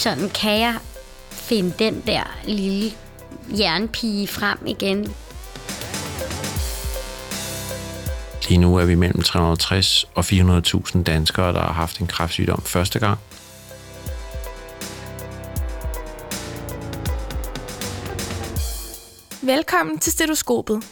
[0.00, 0.78] sådan, kan jeg
[1.30, 2.92] finde den der lille
[3.58, 5.14] jernpige frem igen?
[8.48, 12.98] Lige nu er vi mellem 360 og 400.000 danskere, der har haft en kræftsygdom første
[12.98, 13.18] gang.
[19.42, 20.84] Velkommen til Stetoskopet.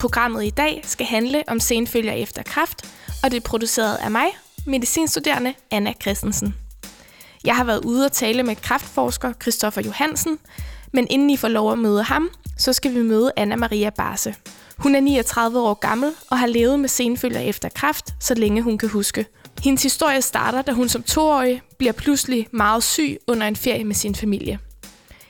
[0.00, 2.86] Programmet i dag skal handle om senfølger efter kræft,
[3.24, 4.26] og det er produceret af mig,
[4.66, 6.61] medicinstuderende Anna Christensen.
[7.44, 10.38] Jeg har været ude og tale med kræftforsker Christoffer Johansen,
[10.92, 14.34] men inden I får lov at møde ham, så skal vi møde Anna Maria Barse.
[14.78, 18.78] Hun er 39 år gammel og har levet med senfølger efter kræft, så længe hun
[18.78, 19.26] kan huske.
[19.62, 23.94] Hendes historie starter, da hun som toårig bliver pludselig meget syg under en ferie med
[23.94, 24.58] sin familie.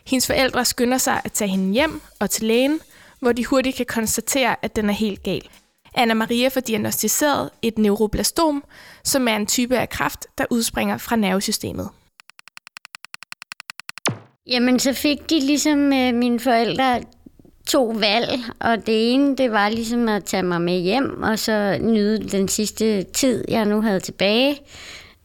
[0.06, 2.80] Hendes forældre skynder sig at tage hende hjem og til lægen,
[3.20, 5.48] hvor de hurtigt kan konstatere, at den er helt gal.
[5.94, 8.64] Anna Maria får diagnostiseret et neuroblastom,
[9.04, 11.88] som er en type af kræft, der udspringer fra nervesystemet.
[14.46, 17.02] Jamen, så fik de ligesom øh, mine forældre
[17.66, 18.28] to valg,
[18.60, 22.48] og det ene, det var ligesom at tage mig med hjem, og så nyde den
[22.48, 24.60] sidste tid, jeg nu havde tilbage.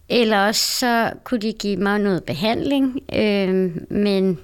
[0.09, 4.39] Eller også så kunne de give mig noget behandling, øh, men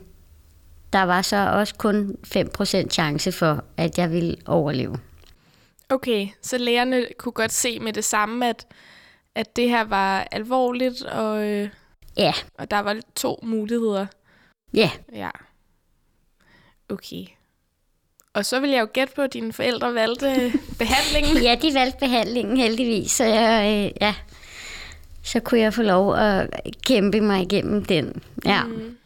[0.94, 4.95] der var så også kun 5% chance for, at jeg ville overleve.
[5.89, 8.67] Okay, så lægerne kunne godt se med det samme, at,
[9.35, 11.69] at det her var alvorligt, og, øh,
[12.17, 14.05] Ja, og der var to muligheder.
[14.73, 14.91] Ja.
[15.13, 15.29] Ja.
[16.89, 17.25] Okay.
[18.33, 21.43] Og så vil jeg jo gætte på, at dine forældre valgte behandlingen.
[21.43, 24.16] Ja, de valgte behandlingen heldigvis, så jeg, øh, ja,
[25.23, 26.49] så kunne jeg få lov at
[26.85, 28.23] kæmpe mig igennem den.
[28.45, 28.63] Ja.
[28.63, 28.97] Mm.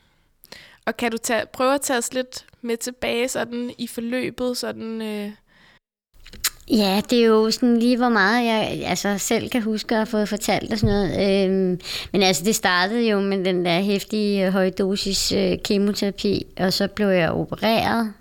[0.86, 4.58] Og kan du tage, prøve at tage os lidt med tilbage sådan i forløbet?
[4.58, 5.32] Sådan, øh,
[6.72, 10.06] Ja, det er jo sådan lige, hvor meget jeg altså, selv kan huske at have
[10.06, 11.46] fået fortalt og sådan noget.
[11.46, 11.80] Øhm,
[12.12, 16.88] men altså, det startede jo med den der hæftige øh, højdosis øh, kemoterapi, og så
[16.88, 18.14] blev jeg opereret.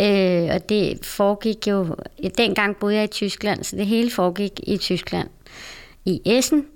[0.00, 1.96] Øh, og det foregik jo...
[2.38, 5.28] Dengang boede jeg i Tyskland, så det hele foregik i Tyskland,
[6.04, 6.66] i Essen.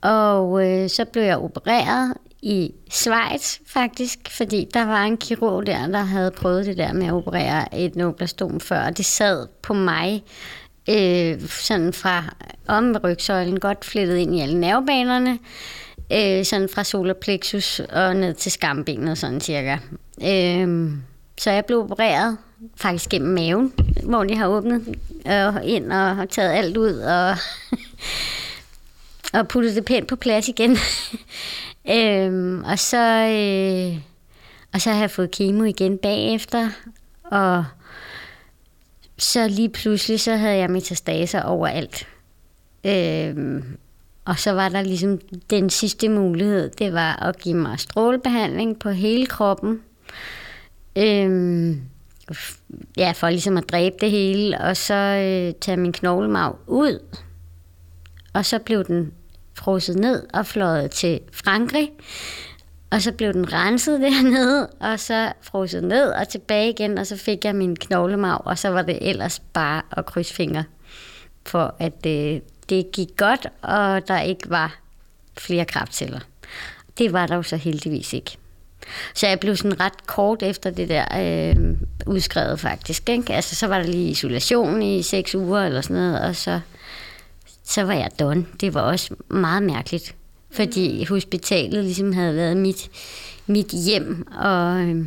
[0.00, 5.86] Og øh, så blev jeg opereret i Schweiz faktisk, fordi der var en kirurg der,
[5.86, 9.74] der havde prøvet det der med at operere et neoplastom før, og det sad på
[9.74, 10.24] mig
[10.90, 12.24] øh, sådan fra
[12.68, 15.38] om rygsøjlen, godt flettet ind i alle nervebanerne,
[16.12, 19.76] øh, sådan fra solarplexus og ned til skambenet, sådan cirka.
[20.24, 20.90] Øh,
[21.38, 22.38] så jeg blev opereret
[22.76, 23.72] faktisk gennem maven,
[24.04, 24.96] hvor de har åbnet
[25.26, 27.36] øh, ind og har taget alt ud og,
[29.40, 30.76] og puttet det pænt på plads igen.
[31.88, 34.02] øhm, og så øh,
[34.72, 36.70] og så har jeg fået kemo igen bagefter,
[37.24, 37.64] og
[39.18, 42.08] så lige pludselig så havde jeg metastaser overalt.
[42.84, 43.78] Øhm,
[44.24, 45.20] og så var der ligesom
[45.50, 49.80] den sidste mulighed, det var at give mig strålebehandling på hele kroppen.
[50.96, 51.82] Øhm,
[52.96, 56.98] ja, for ligesom at dræbe det hele, og så øh, tage min knoglemarv ud.
[58.32, 59.12] Og så blev den
[59.60, 61.90] frosset ned og fløjet til Frankrig.
[62.90, 67.16] Og så blev den renset dernede, og så frosset ned og tilbage igen, og så
[67.16, 70.64] fik jeg min knoglemarv, og så var det ellers bare at krydse fingre
[71.46, 74.80] for, at det, det gik godt, og der ikke var
[75.38, 76.20] flere kraftceller.
[76.98, 78.36] Det var der jo så heldigvis ikke.
[79.14, 83.08] Så jeg blev sådan ret kort efter det der øh, udskrevet faktisk.
[83.08, 83.32] Ikke?
[83.32, 86.60] Altså, så var der lige isolation i seks uger eller sådan noget, og så,
[87.70, 88.46] så var jeg done.
[88.60, 90.16] Det var også meget mærkeligt,
[90.50, 92.90] fordi hospitalet ligesom havde været mit,
[93.46, 95.06] mit hjem, og, øh,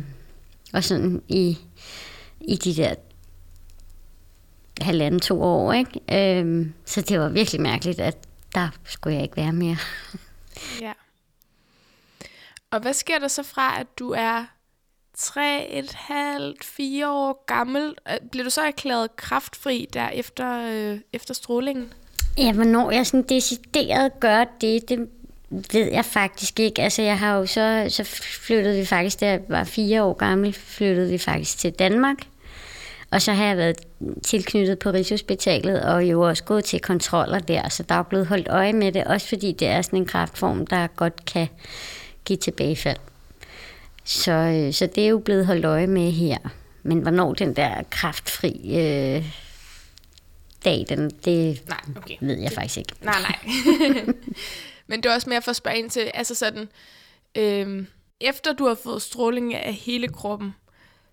[0.72, 1.58] og sådan i,
[2.40, 2.94] i de der
[4.80, 5.72] halvanden, to år.
[5.72, 6.40] Ikke?
[6.40, 8.16] Øh, så det var virkelig mærkeligt, at
[8.54, 9.76] der skulle jeg ikke være mere.
[10.86, 10.92] ja.
[12.70, 14.44] Og hvad sker der så fra, at du er
[15.16, 17.94] tre, et halvt, fire år gammel?
[18.08, 21.92] Øh, Bliver du så erklæret kraftfri der efter, øh, efter strålingen?
[22.38, 25.08] Ja, hvornår jeg sådan decideret gør det, det
[25.72, 26.82] ved jeg faktisk ikke.
[26.82, 28.04] Altså, jeg har jo så, så
[28.46, 32.16] flyttede vi faktisk, da jeg var fire år gammel, flyttede vi faktisk til Danmark.
[33.10, 33.76] Og så har jeg været
[34.22, 38.48] tilknyttet på Rigshospitalet, og jo også gået til kontroller der, så der er blevet holdt
[38.48, 41.48] øje med det, også fordi det er sådan en kraftform, der godt kan
[42.24, 42.96] give tilbagefald.
[44.04, 46.38] Så, øh, så det er jo blevet holdt øje med her.
[46.82, 49.43] Men hvornår den der kraftfri øh,
[50.64, 52.16] dag, den, det Nej, okay.
[52.20, 52.92] ved jeg faktisk ikke.
[53.02, 53.38] Nej, nej.
[54.86, 56.68] Men det er også mere for at spørge ind til, altså sådan,
[57.34, 57.86] øhm,
[58.20, 60.54] efter du har fået stråling af hele kroppen,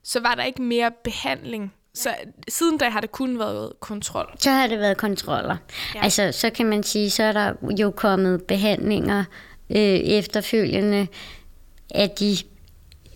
[0.03, 1.73] så var der ikke mere behandling.
[1.93, 2.15] Så
[2.47, 4.35] siden da har det kun været kontrol.
[4.39, 5.57] Så har det været kontroller.
[5.95, 6.03] Ja.
[6.03, 9.23] Altså, så kan man sige, så er der jo kommet behandlinger
[9.69, 11.07] øh, efterfølgende.
[11.95, 12.37] af de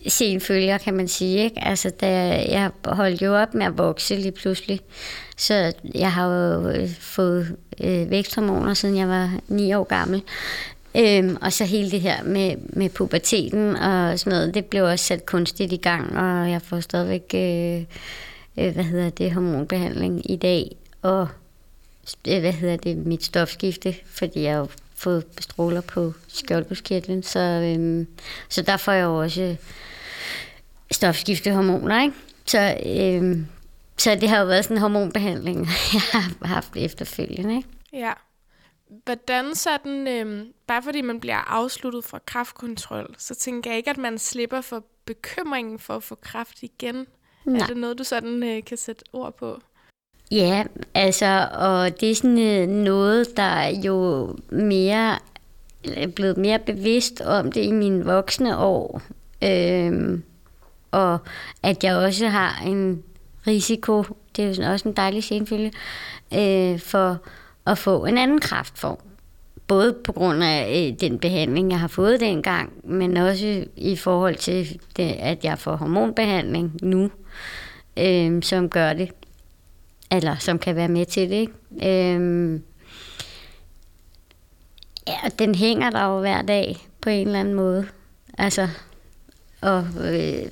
[0.08, 1.44] senfølger, kan man sige.
[1.44, 1.64] Ikke?
[1.64, 2.08] Altså, da
[2.48, 4.80] jeg holdt jo op med at vokse lige pludselig,
[5.36, 10.22] så jeg har jo øh, fået øh, væksthormoner, siden jeg var 9 år gammel.
[10.96, 15.04] Øhm, og så hele det her med, med puberteten og sådan noget, det blev også
[15.04, 17.84] sat kunstigt i gang, og jeg får stadigvæk, øh,
[18.64, 21.28] øh, hvad hedder det, hormonbehandling i dag, og
[22.28, 24.66] øh, hvad hedder det, mit stofskifte, fordi jeg jo
[24.96, 28.06] fået stråler på skjoldbuskirtlen, så, øh,
[28.48, 29.56] så der får jeg jo også
[30.90, 32.16] stofskiftehormoner, ikke?
[32.46, 33.38] Så, øh,
[33.98, 35.58] så det har jo været sådan en hormonbehandling,
[35.94, 37.68] jeg har haft efterfølgende, ikke?
[37.92, 38.12] Ja.
[39.04, 43.98] Hvordan sådan, øh, bare fordi man bliver afsluttet fra kraftkontrol, så tænker jeg ikke, at
[43.98, 47.06] man slipper for bekymringen for at få kraft igen.
[47.44, 47.60] Nej.
[47.60, 49.60] Er det noget, du sådan øh, kan sætte ord på?
[50.30, 50.64] Ja,
[50.94, 55.18] altså, og det er sådan øh, noget, der er jo mere
[55.94, 59.02] er blevet mere bevidst om det i mine voksne år.
[59.44, 60.22] Øhm,
[60.90, 61.18] og
[61.62, 63.02] at jeg også har en
[63.46, 64.04] risiko,
[64.36, 65.72] det er jo også en dejlig senfølge,
[66.34, 67.18] øh, for
[67.66, 68.98] at få en anden kraftform.
[69.66, 74.34] Både på grund af øh, den behandling, jeg har fået dengang, men også i forhold
[74.34, 77.10] til, det, at jeg får hormonbehandling nu,
[77.96, 79.10] øh, som gør det,
[80.10, 81.36] eller som kan være med til det.
[81.36, 82.14] Ikke?
[82.14, 82.62] Øhm,
[85.08, 87.86] ja, den hænger der jo hver dag på en eller anden måde.
[88.38, 88.68] Altså,
[89.60, 90.42] og øh,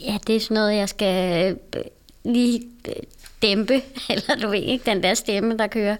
[0.00, 1.84] ja, det er sådan noget, jeg skal øh,
[2.24, 3.02] lige øh,
[3.42, 3.74] dæmpe,
[4.10, 5.96] eller du ved ikke, den der stemme, der kører.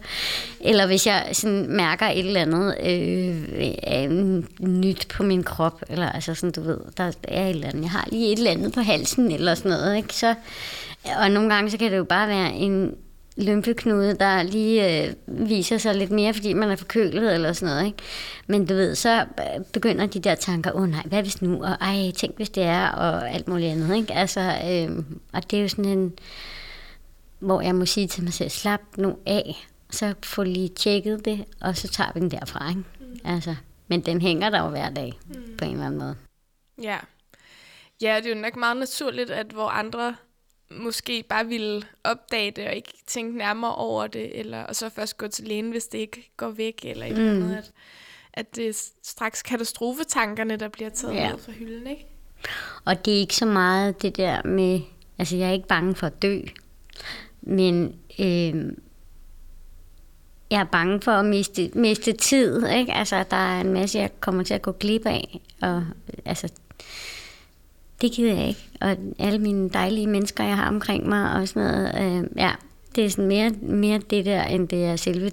[0.60, 3.64] Eller hvis jeg sådan mærker et eller andet øh,
[3.94, 7.82] øh, nyt på min krop, eller altså sådan, du ved, der er et eller andet,
[7.82, 10.14] jeg har lige et eller andet på halsen, eller sådan noget, ikke?
[10.14, 10.34] Så,
[11.04, 12.96] og nogle gange, så kan det jo bare være en
[13.36, 17.86] lymfeknude, der lige øh, viser sig lidt mere, fordi man er forkølet eller sådan noget.
[17.86, 17.98] Ikke?
[18.46, 19.26] Men du ved, så
[19.72, 22.62] begynder de der tanker, åh oh, nej, hvad hvis nu, og ej, tænk hvis det
[22.62, 23.96] er, og alt muligt andet.
[23.96, 24.14] Ikke?
[24.14, 26.12] Altså, øh, og det er jo sådan en,
[27.38, 31.44] hvor jeg må sige til mig selv, slap nu af, så få lige tjekket det,
[31.60, 32.68] og så tager vi den derfra.
[32.68, 32.82] Ikke?
[33.00, 33.18] Mm.
[33.24, 33.54] Altså,
[33.88, 35.56] men den hænger der jo hver dag, mm.
[35.58, 36.16] på en eller anden måde.
[36.82, 36.96] Ja.
[38.00, 40.14] Ja, det er jo nok meget naturligt, at hvor andre
[40.70, 45.18] måske bare ville opdage det og ikke tænke nærmere over det, eller, og så først
[45.18, 47.18] gå til lægen, hvis det ikke går væk, eller et mm.
[47.18, 47.72] eller andet, at,
[48.32, 51.34] at det er straks katastrofetankerne, der bliver taget ja.
[51.34, 52.06] ud fra hylden, ikke?
[52.84, 54.80] Og det er ikke så meget det der med,
[55.18, 56.40] altså jeg er ikke bange for at dø,
[57.40, 58.72] men øh,
[60.50, 62.92] jeg er bange for at miste, miste tid, ikke?
[62.92, 65.86] Altså der er en masse, jeg kommer til at gå glip af, og
[66.24, 66.52] altså
[68.00, 68.68] det gider jeg ikke.
[68.80, 72.50] Og alle mine dejlige mennesker, jeg har omkring mig og sådan noget, øh, ja,
[72.96, 75.30] det er sådan mere, mere det der, end det er selve,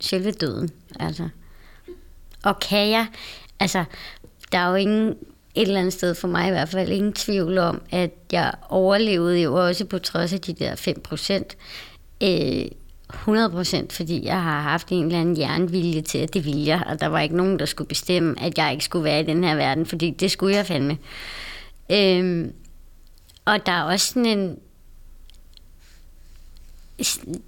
[0.00, 0.70] selve døden.
[1.00, 1.28] Altså.
[2.44, 3.06] Og kan jeg,
[3.60, 3.84] altså,
[4.52, 5.08] der er jo ingen,
[5.54, 9.42] et eller andet sted for mig i hvert fald, ingen tvivl om, at jeg overlevede
[9.42, 11.56] jo også på trods af de der 5 procent.
[12.22, 12.64] Øh,
[13.12, 17.00] 100% fordi jeg har haft en eller anden jernvilje til, at det ville jeg, og
[17.00, 19.54] der var ikke nogen, der skulle bestemme, at jeg ikke skulle være i den her
[19.54, 20.98] verden, fordi det skulle jeg fandme.
[21.90, 22.52] Øhm,
[23.44, 24.58] og der er også sådan en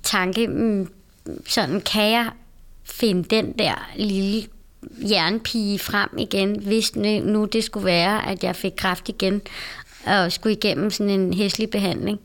[0.03, 0.93] tanke, mm,
[1.47, 2.31] sådan kan jeg
[2.85, 4.49] finde den der lille
[5.11, 9.43] jernpige frem igen, hvis nu det skulle være, at jeg fik kraft igen
[10.07, 12.21] og skulle igennem sådan en hæslig behandling,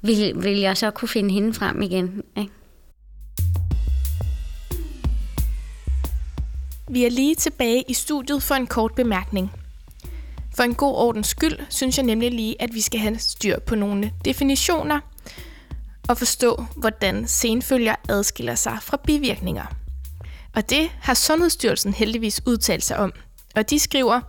[0.00, 2.22] vil, vil jeg så kunne finde hende frem igen.
[2.36, 2.52] Ikke?
[6.90, 9.50] Vi er lige tilbage i studiet for en kort bemærkning.
[10.56, 13.74] For en god ordens skyld synes jeg nemlig lige, at vi skal have styr på
[13.74, 15.00] nogle definitioner
[16.08, 19.64] og forstå, hvordan senfølger adskiller sig fra bivirkninger.
[20.54, 23.12] Og det har Sundhedsstyrelsen heldigvis udtalt sig om.
[23.56, 24.20] Og de skriver,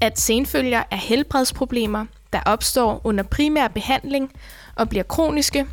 [0.00, 4.32] at senfølger er helbredsproblemer, der opstår under primær behandling
[4.76, 5.66] og bliver kroniske,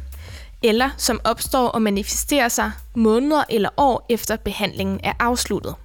[0.63, 5.75] eller som opstår og manifesterer sig måneder eller år efter behandlingen er afsluttet.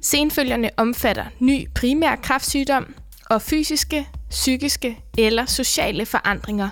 [0.00, 2.94] Senfølgerne omfatter ny primær kræftsygdom,
[3.32, 6.68] og fysiske, psykiske eller sociale forandringer,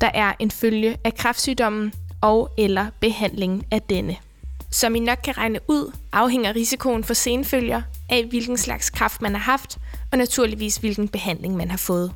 [0.00, 4.16] der er en følge af kræftsygdommen og eller behandlingen af denne.
[4.70, 9.32] Som I nok kan regne ud, afhænger risikoen for senfølger af, hvilken slags kræft man
[9.32, 9.78] har haft,
[10.12, 12.12] og naturligvis hvilken behandling man har fået.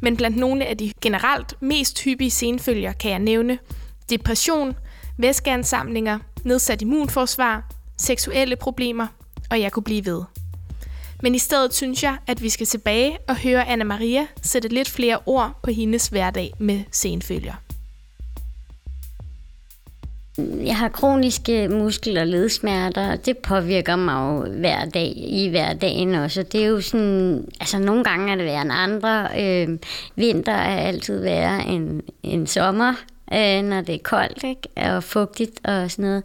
[0.00, 3.58] Men blandt nogle af de generelt mest hyppige senfølger kan jeg nævne
[4.10, 4.76] depression,
[5.18, 9.06] væskeansamlinger, nedsat immunforsvar, seksuelle problemer,
[9.50, 10.22] og jeg kunne blive ved.
[11.22, 14.88] Men i stedet synes jeg, at vi skal tilbage og høre Anna Maria sætte lidt
[14.88, 17.54] flere ord på hendes hverdag med senfølger.
[20.38, 26.14] Jeg har kroniske muskel- og ledsmerter, og det påvirker mig jo hver dag i hverdagen
[26.14, 26.42] også.
[26.42, 29.28] Det er jo sådan, altså nogle gange er det værre end andre.
[29.40, 29.78] Øh,
[30.16, 32.94] vinter er altid værre end, end sommer,
[33.32, 34.92] øh, når det er koldt ikke?
[34.96, 36.22] og fugtigt og sådan noget.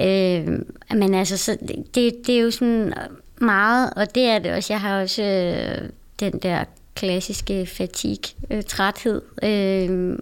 [0.00, 0.58] Øh,
[0.98, 1.56] men altså, så
[1.94, 2.94] det, det er jo sådan
[3.40, 4.72] meget, og det er det også.
[4.72, 5.88] Jeg har også øh,
[6.20, 6.64] den der
[6.94, 10.18] klassiske fatigue, øh, træthed, øh,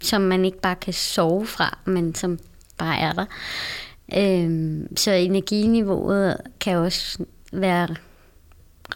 [0.00, 2.38] som man ikke bare kan sove fra, men som
[2.78, 3.24] bare er der.
[4.16, 7.88] Øh, så energiniveauet kan også være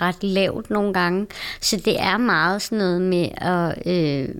[0.00, 1.26] ret lavt nogle gange.
[1.61, 4.35] Så det er meget sådan noget med at øh,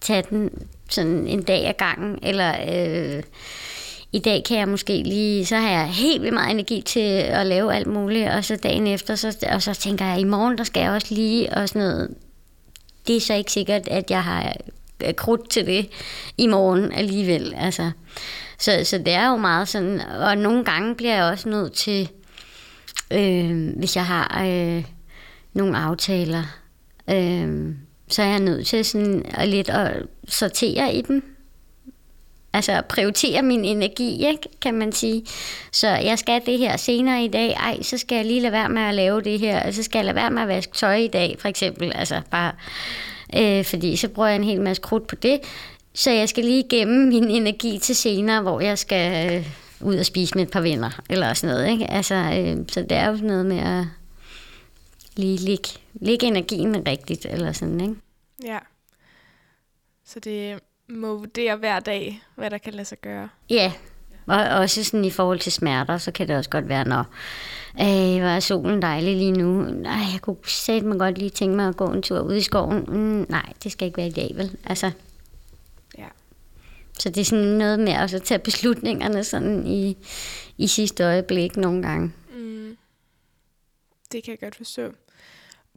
[0.00, 0.50] tage den
[0.88, 3.22] sådan en dag ad gangen, eller øh,
[4.16, 7.46] i dag kan jeg måske lige, så har jeg helt vildt meget energi til at
[7.46, 10.64] lave alt muligt, og så dagen efter, så, og så tænker jeg, i morgen, der
[10.64, 12.14] skal jeg også lige, og sådan noget.
[13.06, 14.56] Det er så ikke sikkert, at jeg har
[15.04, 15.88] øh, krudt til det
[16.38, 17.54] i morgen alligevel.
[17.56, 17.90] Altså.
[18.58, 22.08] Så, så det er jo meget sådan, og nogle gange bliver jeg også nødt til,
[23.10, 24.84] øh, hvis jeg har øh,
[25.52, 26.42] nogle aftaler,
[27.10, 27.74] øh,
[28.08, 31.35] så er jeg nødt til sådan at lidt at sortere i dem.
[32.56, 35.26] Altså prioritere min energi, ikke, kan man sige.
[35.72, 37.52] Så jeg skal det her senere i dag.
[37.52, 39.66] Ej, så skal jeg lige lade være med at lave det her.
[39.66, 41.92] Og Så skal jeg lade være med at vaske tøj i dag, for eksempel.
[41.94, 42.52] Altså bare,
[43.36, 45.40] øh, fordi så bruger jeg en hel masse krudt på det.
[45.94, 49.46] Så jeg skal lige gemme min energi til senere, hvor jeg skal øh,
[49.80, 51.70] ud og spise med et par venner, eller sådan noget.
[51.70, 51.90] Ikke?
[51.90, 53.84] Altså, øh, så det er jo sådan noget med at
[55.16, 57.94] lige ligge, ligge energien rigtigt, eller sådan, ikke?
[58.44, 58.58] Ja.
[60.04, 63.28] Så det må vurdere hver dag, hvad der kan lade sig gøre.
[63.50, 63.72] Ja,
[64.26, 66.98] og også sådan i forhold til smerter, så kan det også godt være, når
[67.80, 69.62] øh, hvor er solen dejlig lige nu.
[69.62, 72.40] Nej, jeg kunne sætte mig godt lige tænke mig at gå en tur ud i
[72.42, 72.84] skoven.
[72.88, 74.56] Mm, nej, det skal ikke være i dag, vel?
[74.64, 74.90] Altså,
[75.98, 76.06] Ja.
[76.98, 79.96] så det er sådan noget med at tage beslutningerne sådan i,
[80.58, 82.12] i sidste øjeblik nogle gange.
[82.36, 82.76] Mm.
[84.12, 84.92] Det kan jeg godt forstå.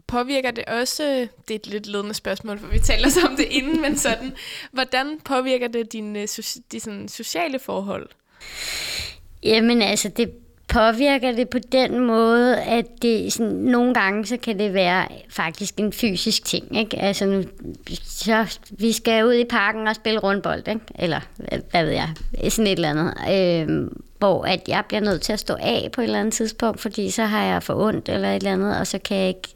[0.09, 3.45] Påvirker det også, det er et lidt ledende spørgsmål, for vi taler så om det
[3.49, 4.35] inden, men sådan,
[4.71, 8.09] hvordan påvirker det dine, øh, soci- de sådan, sociale forhold?
[9.43, 10.31] Jamen altså, det
[10.69, 15.73] påvirker det på den måde, at det sådan, nogle gange så kan det være faktisk
[15.77, 16.77] en fysisk ting.
[16.79, 16.99] Ikke?
[16.99, 17.43] Altså nu,
[18.03, 20.81] så, vi skal ud i parken og spille rundbold, ikke?
[20.95, 21.19] eller
[21.71, 22.09] hvad, ved jeg,
[22.49, 23.13] sådan et eller andet.
[23.31, 23.87] Øh,
[24.19, 27.09] hvor at jeg bliver nødt til at stå af på et eller andet tidspunkt, fordi
[27.09, 29.49] så har jeg for ondt eller et eller andet, og så kan jeg ikke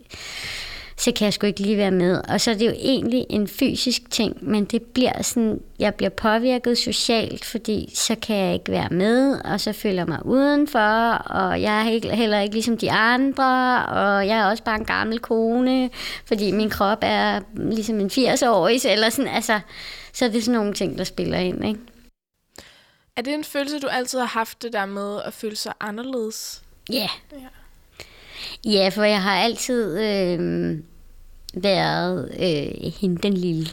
[1.03, 2.22] så kan jeg sgu ikke lige være med.
[2.29, 6.10] Og så er det jo egentlig en fysisk ting, men det bliver sådan, jeg bliver
[6.10, 11.12] påvirket socialt, fordi så kan jeg ikke være med, og så føler jeg mig udenfor,
[11.12, 15.19] og jeg er heller ikke ligesom de andre, og jeg er også bare en gammel
[15.19, 15.89] kone,
[16.25, 19.60] fordi min krop er ligesom en 80-årig, eller sådan, altså,
[20.13, 21.79] så er det sådan nogle ting, der spiller ind, ikke?
[23.17, 26.62] Er det en følelse, du altid har haft det der med at føle sig anderledes?
[26.89, 26.95] Ja.
[26.95, 27.10] Yeah.
[27.31, 27.48] Ja.
[28.65, 30.79] Ja, for jeg har altid øh,
[31.53, 33.67] været øh, hende den lille.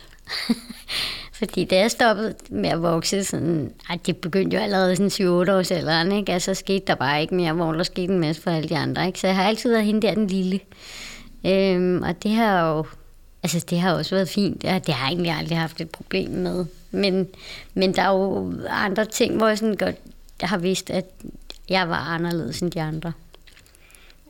[1.39, 5.53] Fordi da jeg stoppede med at vokse, sådan, ej, det begyndte jo allerede sådan 7-8
[5.53, 6.33] års alderen, ikke?
[6.33, 9.07] Altså skete der bare ikke mere, hvor der skete en masse for alle de andre,
[9.07, 9.21] ikke?
[9.21, 10.61] Så jeg har altid været hende der den lille.
[11.47, 12.87] Øhm, og det har jo,
[13.43, 14.63] altså det har også været fint.
[14.63, 16.65] Det har, det har jeg egentlig aldrig haft et problem med.
[16.91, 17.29] Men,
[17.75, 19.97] men der er jo andre ting, hvor jeg sådan godt
[20.41, 21.05] jeg har vidst, at
[21.69, 23.13] jeg var anderledes end de andre.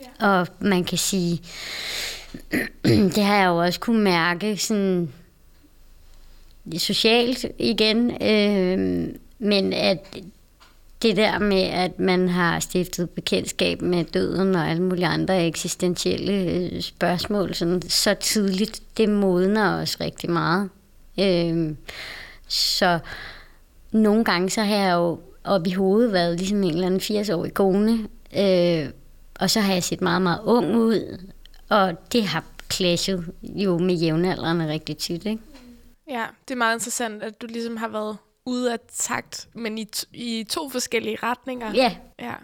[0.01, 0.27] Ja.
[0.29, 1.43] Og man kan sige,
[3.15, 5.13] det har jeg jo også kunne mærke sådan
[6.79, 9.09] socialt igen, øh,
[9.39, 9.99] men at
[11.03, 16.33] det der med, at man har stiftet bekendtskab med døden og alle mulige andre eksistentielle
[16.33, 20.69] øh, spørgsmål sådan, så tidligt, det modner os rigtig meget.
[21.21, 21.75] Øh,
[22.49, 22.99] så
[23.93, 27.55] nogle gange så har jeg jo op i hovedet været ligesom en eller anden 80-årig
[27.55, 27.99] kone,
[28.39, 28.89] øh,
[29.41, 31.19] og så har jeg set meget, meget ung ud,
[31.71, 35.43] og det har clashet jo med jævnaldrende rigtig tit, ikke?
[36.09, 39.89] Ja, det er meget interessant, at du ligesom har været ude af takt, men i,
[40.13, 41.75] i to forskellige retninger.
[41.75, 41.97] Ja.
[42.19, 42.35] ja.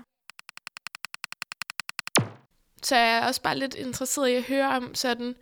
[2.83, 5.35] Så jeg er også bare lidt interesseret i at høre om sådan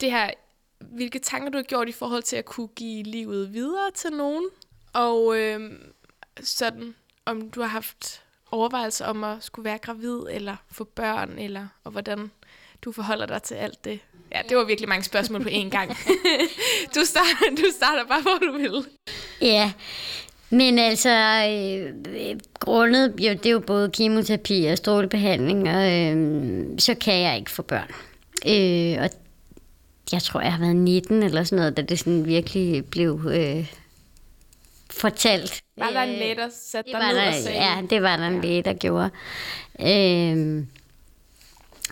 [0.00, 0.30] det her,
[0.78, 4.48] hvilke tanker du har gjort i forhold til at kunne give livet videre til nogen,
[4.92, 5.72] og øh,
[6.40, 6.94] sådan
[7.26, 11.90] om du har haft overvejelser om at skulle være gravid, eller få børn, eller og
[11.90, 12.30] hvordan
[12.84, 13.98] du forholder dig til alt det.
[14.32, 15.90] Ja, det var virkelig mange spørgsmål på én gang.
[16.94, 18.86] du, starter, du starter bare, hvor du vil.
[19.40, 19.72] Ja,
[20.50, 21.10] men altså,
[21.50, 27.38] øh, grundet, jo, det er jo både kemoterapi og strålebehandling, og øh, så kan jeg
[27.38, 27.90] ikke få børn.
[28.46, 29.10] Øh, og
[30.12, 33.72] jeg tror, jeg har været 19 eller sådan noget, da det sådan virkelig blev øh,
[34.90, 35.62] fortalt.
[35.78, 37.58] Var der en læge, der satte det dig ned der, og sagde?
[37.58, 39.10] Ja, det var der en læge, der gjorde.
[39.80, 40.68] Øhm,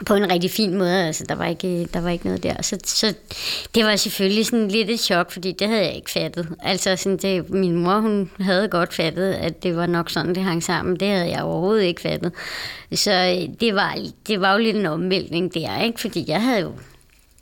[0.07, 2.63] på en rigtig fin måde, altså der var ikke, der var ikke noget der.
[2.63, 3.15] Så, så
[3.75, 6.49] det var selvfølgelig sådan lidt et chok, fordi det havde jeg ikke fattet.
[6.63, 10.43] Altså sådan det, min mor, hun havde godt fattet, at det var nok sådan, det
[10.43, 10.97] hang sammen.
[10.97, 12.33] Det havde jeg overhovedet ikke fattet.
[12.93, 16.01] Så øh, det var, det var jo lidt en omvæltning der, ikke?
[16.01, 16.73] Fordi jeg havde jo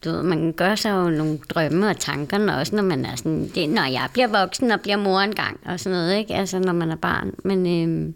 [0.04, 3.50] du ved, man gør sig jo nogle drømme og tanker, også når man er sådan,
[3.54, 6.34] det, når jeg bliver voksen og bliver mor engang, og sådan noget, ikke?
[6.34, 7.34] Altså, når man er barn.
[7.44, 8.12] Men, øh,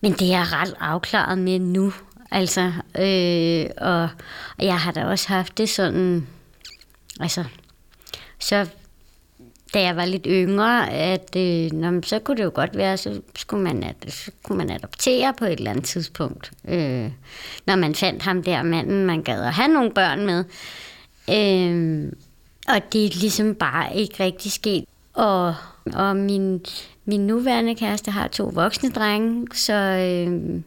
[0.00, 1.92] men det er jeg ret afklaret med nu.
[2.34, 4.02] Altså, øh, og,
[4.58, 6.26] og jeg har da også haft det sådan,
[7.20, 7.44] altså,
[8.38, 8.66] så
[9.74, 13.20] da jeg var lidt yngre, at øh, nå, så kunne det jo godt være, så
[13.36, 16.52] skulle man, at, så kunne man adoptere på et eller andet tidspunkt.
[16.68, 17.10] Øh,
[17.66, 20.44] når man fandt ham der manden, man gad at have nogle børn med.
[21.30, 22.12] Øh,
[22.68, 24.84] og det er ligesom bare ikke rigtig sket.
[25.14, 25.54] Og,
[25.94, 26.64] og min,
[27.04, 29.72] min nuværende kæreste har to voksne drenge, så...
[29.72, 30.62] Øh,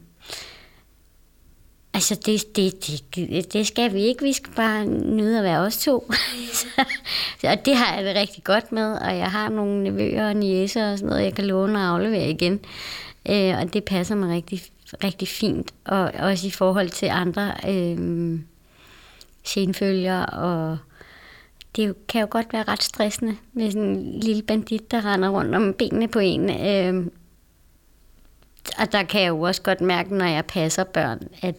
[1.96, 2.84] Altså, det, det,
[3.16, 4.24] det, det skal vi ikke.
[4.24, 6.12] Vi skal bare nyde at være os to.
[6.54, 6.68] så,
[7.52, 10.92] og det har jeg det rigtig godt med, og jeg har nogle nevøer og niæser
[10.92, 12.60] og sådan noget, jeg kan låne og aflevere igen.
[13.30, 14.62] Øh, og det passer mig rigtig,
[15.04, 15.74] rigtig fint.
[15.86, 18.40] Og også i forhold til andre øh,
[19.44, 20.26] senfølger.
[20.26, 20.78] Og
[21.76, 25.56] det kan jo godt være ret stressende med sådan en lille bandit, der render rundt
[25.56, 26.50] om benene på en.
[26.50, 27.08] Øh,
[28.80, 31.56] og der kan jeg jo også godt mærke, når jeg passer børn, at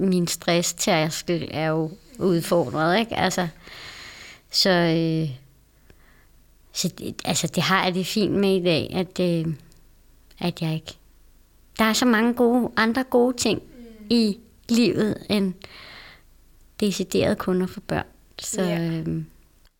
[0.00, 3.16] min stress er jo udfordret, ikke?
[3.16, 3.48] Altså,
[4.50, 5.36] så, øh,
[6.72, 9.54] så det, altså, det har jeg det fint med i dag, at, øh,
[10.38, 10.94] at jeg ikke...
[11.78, 14.06] Der er så mange gode, andre gode ting mm.
[14.10, 14.38] i
[14.68, 15.54] livet, end
[16.80, 18.06] decideret kunder for børn.
[18.38, 18.80] Så, Ja.
[18.80, 19.22] øh,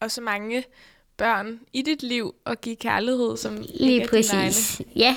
[0.00, 0.64] Og så mange
[1.20, 4.82] børn i dit liv og give kærlighed, som Lige præcis.
[4.96, 5.16] Ja,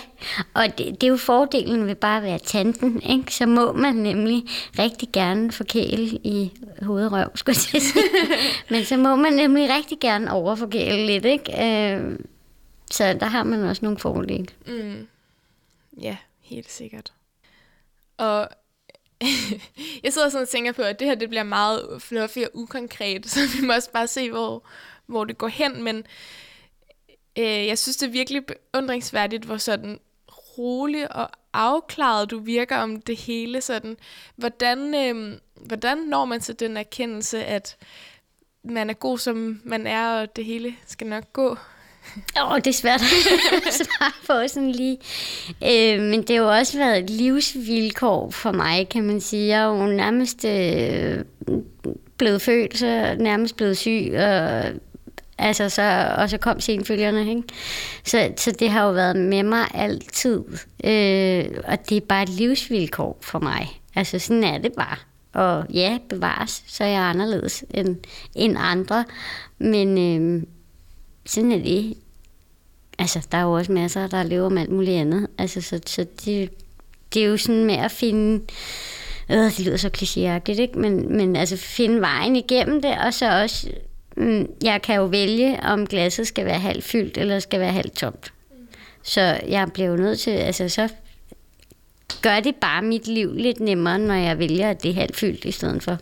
[0.54, 3.36] og det, det er jo fordelen ved bare at være tanten, ikke?
[3.36, 4.44] Så må man nemlig
[4.80, 6.52] rigtig gerne forkæle i
[6.82, 8.04] hovedrøv, skulle jeg sige.
[8.70, 11.52] Men så må man nemlig rigtig gerne overforkæle lidt, ikke?
[11.52, 12.20] Øh,
[12.92, 14.48] Så der har man også nogle fordele.
[14.68, 15.08] Mm.
[16.02, 17.14] Ja, helt sikkert.
[18.18, 18.50] Og
[20.04, 23.26] jeg sidder sådan og tænker på, at det her det bliver meget fluffy og ukonkret,
[23.30, 24.64] så vi må også bare se, hvor,
[25.08, 25.84] hvor det går hen.
[25.84, 26.04] Men
[27.38, 30.00] øh, jeg synes, det er virkelig beundringsværdigt, hvor sådan
[30.58, 33.62] rolig og afklaret du virker om det hele.
[33.62, 33.98] Sådan.
[34.36, 37.78] Hvordan, øh, hvordan når man til den erkendelse, at
[38.64, 41.58] man er god, som man er, og det hele skal nok gå?
[42.42, 43.02] Åh, oh, det er svært
[43.68, 44.98] at svare på sådan lige.
[45.50, 49.48] Øh, men det har jo også været et livsvilkår for mig, kan man sige.
[49.48, 51.26] Jeg er jo nærmest øh,
[52.18, 54.64] blevet født, så nærmest blevet syg, og,
[55.38, 57.30] altså, så, og så kom senfølgerne.
[57.30, 57.44] Ikke?
[58.06, 60.44] Så, så det har jo været med mig altid.
[60.84, 63.82] Øh, og det er bare et livsvilkår for mig.
[63.96, 64.98] Altså sådan er det bare.
[65.34, 67.96] Og ja, bevares, så er jeg anderledes end,
[68.36, 69.06] end andre.
[69.58, 70.44] Men øh,
[71.26, 71.98] sådan er det.
[73.00, 75.28] Altså, der er jo også masser, der lever med alt muligt andet.
[75.38, 76.50] Altså, så, så det,
[77.14, 78.44] det er jo sådan med at finde...
[79.30, 80.80] Øh, det lyder så klichéagtigt, ikke?
[80.80, 83.70] Men, men altså finde vejen igennem det, og så også...
[84.18, 87.96] Mm, jeg kan jo vælge, om glasset skal være halvt fyldt, eller skal være halvt
[87.96, 88.34] tomt.
[89.04, 90.32] Så jeg bliver jo nødt til...
[90.32, 90.90] Altså, så
[92.22, 95.46] gør det bare mit liv lidt nemmere, når jeg vælger, at det er halvt fyldt
[95.46, 95.98] i stedet for.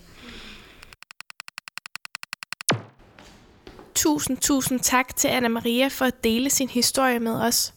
[3.95, 7.73] Tusind, tusind tak til Anna Maria for at dele sin historie med os.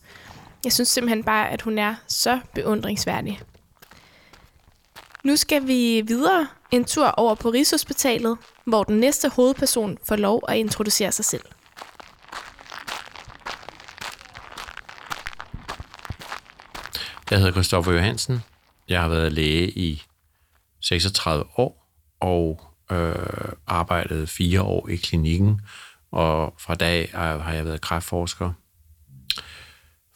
[0.64, 3.40] Jeg synes simpelthen bare, at hun er så beundringsværdig.
[5.24, 10.42] Nu skal vi videre en tur over på Rigshospitalet, hvor den næste hovedperson får lov
[10.48, 11.44] at introducere sig selv.
[17.30, 18.40] Jeg hedder Christoffer Johansen.
[18.88, 20.02] Jeg har været læge i
[20.80, 21.84] 36 år
[22.20, 22.60] og
[22.92, 25.60] øh, arbejdet fire år i klinikken.
[26.12, 28.52] Og fra dag har jeg været kræftforsker,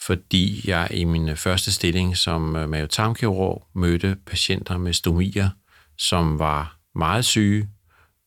[0.01, 5.51] fordi jeg i min første stilling som øh, mavetarmkirurg mødte patienter med stomier,
[5.99, 7.69] som var meget syge,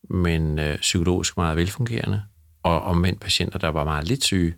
[0.09, 2.23] men øh, psykologisk meget velfungerende,
[2.63, 4.55] og omvendt patienter, der var meget lidt syge,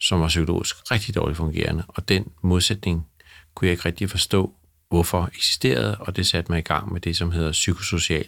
[0.00, 1.84] som var psykologisk rigtig dårligt fungerende.
[1.88, 3.06] Og den modsætning
[3.54, 4.54] kunne jeg ikke rigtig forstå,
[4.88, 8.26] hvorfor eksisterede, og det satte mig i gang med det, som hedder psykosocial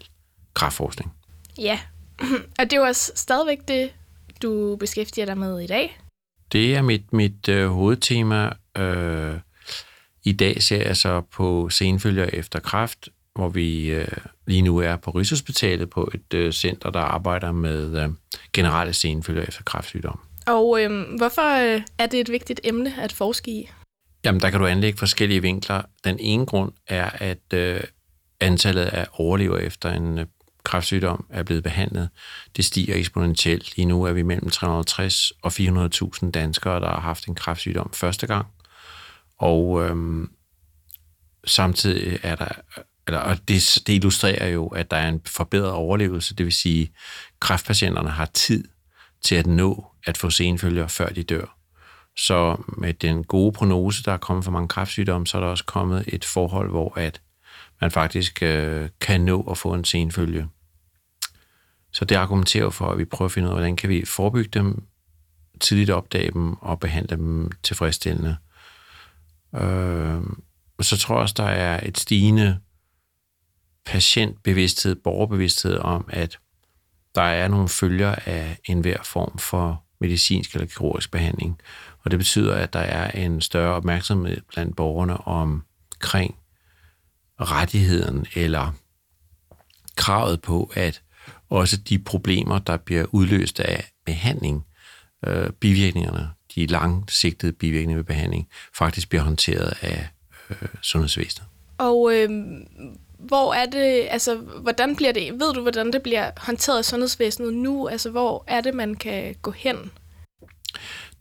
[0.54, 1.12] kraftforskning.
[1.58, 1.80] Ja,
[2.58, 3.90] og det er jo også stadigvæk det,
[4.42, 6.00] du beskæftiger dig med i dag.
[6.52, 8.52] Det er mit, mit øh, hovedtema.
[8.76, 9.34] Øh,
[10.24, 14.08] I dag ser jeg så på senfølger efter kræft, hvor vi øh,
[14.46, 18.08] lige nu er på Rigshospitalet på et øh, center, der arbejder med øh,
[18.52, 20.20] generelle senfølger efter kræftsygdom.
[20.46, 23.70] Og øh, hvorfor øh, er det et vigtigt emne at forske i?
[24.24, 25.82] Jamen, der kan du anlægge forskellige vinkler.
[26.04, 27.80] Den ene grund er, at øh,
[28.40, 30.26] antallet af overlever efter en øh,
[30.64, 32.08] kræftsygdom er blevet behandlet.
[32.56, 33.76] Det stiger eksponentielt.
[33.76, 38.26] Lige nu er vi mellem 360 og 400.000 danskere, der har haft en kræftsygdom første
[38.26, 38.46] gang.
[39.38, 40.30] Og øhm,
[41.44, 42.48] samtidig er der,
[43.06, 46.82] eller, og det, det illustrerer jo, at der er en forbedret overlevelse, det vil sige,
[46.82, 48.64] at kræftpatienterne har tid
[49.22, 51.56] til at nå at få senfølger, før de dør.
[52.16, 55.64] Så med den gode prognose, der er kommet for mange kræftsygdomme, så er der også
[55.64, 57.20] kommet et forhold, hvor at
[57.80, 60.48] man faktisk øh, kan nå at få en senfølge.
[61.92, 64.50] Så det argumenterer for, at vi prøver at finde ud af, hvordan kan vi forebygge
[64.50, 64.82] dem,
[65.60, 68.36] tidligt opdage dem og behandle dem tilfredsstillende.
[69.54, 70.20] Øh,
[70.80, 72.58] så tror jeg også, der er et stigende
[73.86, 76.38] patientbevidsthed, borgerbevidsthed om, at
[77.14, 81.60] der er nogle følger af enhver form for medicinsk eller kirurgisk behandling.
[82.04, 86.36] Og det betyder, at der er en større opmærksomhed blandt borgerne omkring
[87.40, 88.72] rettigheden eller
[89.96, 91.02] kravet på, at
[91.48, 94.66] også de problemer, der bliver udløst af behandling,
[95.26, 100.08] øh, bivirkningerne, de langsigtede bivirkninger ved behandling, faktisk bliver håndteret af
[100.50, 101.48] øh, sundhedsvæsenet.
[101.78, 102.30] Og øh,
[103.18, 107.54] hvor er det, altså, hvordan bliver det, ved du, hvordan det bliver håndteret af sundhedsvæsenet
[107.54, 107.88] nu?
[107.88, 109.90] Altså, hvor er det, man kan gå hen?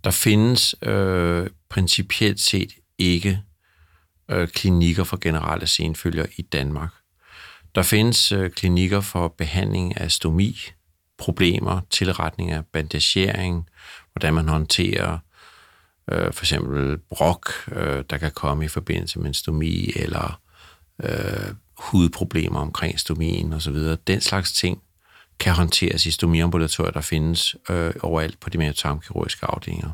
[0.03, 3.41] Der findes øh, principielt set ikke
[4.31, 6.91] øh, klinikker for generelle senfølger i Danmark.
[7.75, 10.57] Der findes øh, klinikker for behandling af stomi,
[11.17, 13.69] problemer, tilretning af bandagering,
[14.13, 15.17] hvordan man håndterer
[16.11, 20.41] øh, for eksempel brok, øh, der kan komme i forbindelse med en stomi, eller
[21.03, 23.75] øh, hudproblemer omkring stomien osv.
[24.07, 24.81] Den slags ting
[25.39, 29.89] kan håndteres i stomiambulatorier, der findes øh, overalt på de mere tarmkirurgiske afdelinger.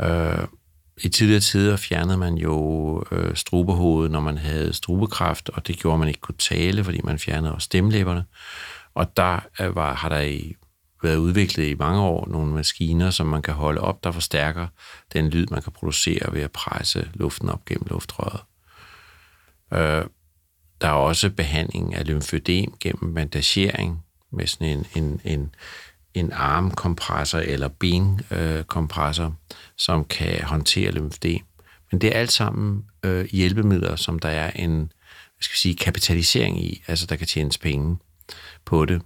[0.00, 0.46] Øh,
[1.04, 5.98] i tidligere tider fjernede man jo øh, strubehovedet, når man havde strubekræft, og det gjorde
[5.98, 8.24] man ikke kunne tale, fordi man fjernede også stemlæberne.
[8.94, 10.54] Og der øh, var, har der i,
[11.02, 14.66] været udviklet i mange år nogle maskiner, som man kan holde op, der forstærker
[15.12, 18.40] den lyd, man kan producere ved at presse luften op gennem luftrøret.
[19.72, 20.04] Øh,
[20.80, 25.54] der er også behandling af lymfødem gennem bandagering med sådan en, en, en,
[26.14, 29.36] en armkompressor eller benkompressor,
[29.76, 31.40] som kan håndtere lymfødem.
[31.92, 34.92] Men det er alt sammen øh, hjælpemidler, som der er en
[35.36, 37.96] hvad skal vi sige, kapitalisering i, altså der kan tjenes penge
[38.64, 39.02] på det.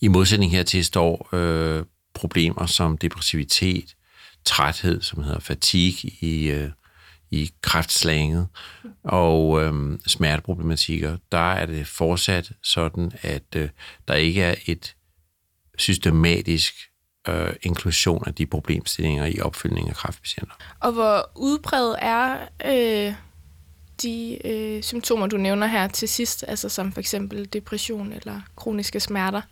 [0.00, 1.84] I modsætning hertil står øh,
[2.14, 3.96] problemer som depressivitet,
[4.44, 6.70] træthed, som hedder fatigue i, øh,
[7.30, 8.48] i kræftslanget,
[9.04, 11.16] og øh, smerteproblematikker.
[11.32, 13.68] Der er det fortsat sådan, at øh,
[14.08, 14.96] der ikke er et
[15.78, 16.74] systematisk
[17.28, 20.54] øh, inklusion af de problemstillinger i opfølgning af kræftpatienter.
[20.80, 23.14] Og hvor udbredt er øh,
[24.02, 29.00] de øh, symptomer, du nævner her til sidst, altså som for eksempel depression eller kroniske
[29.00, 29.42] smerter?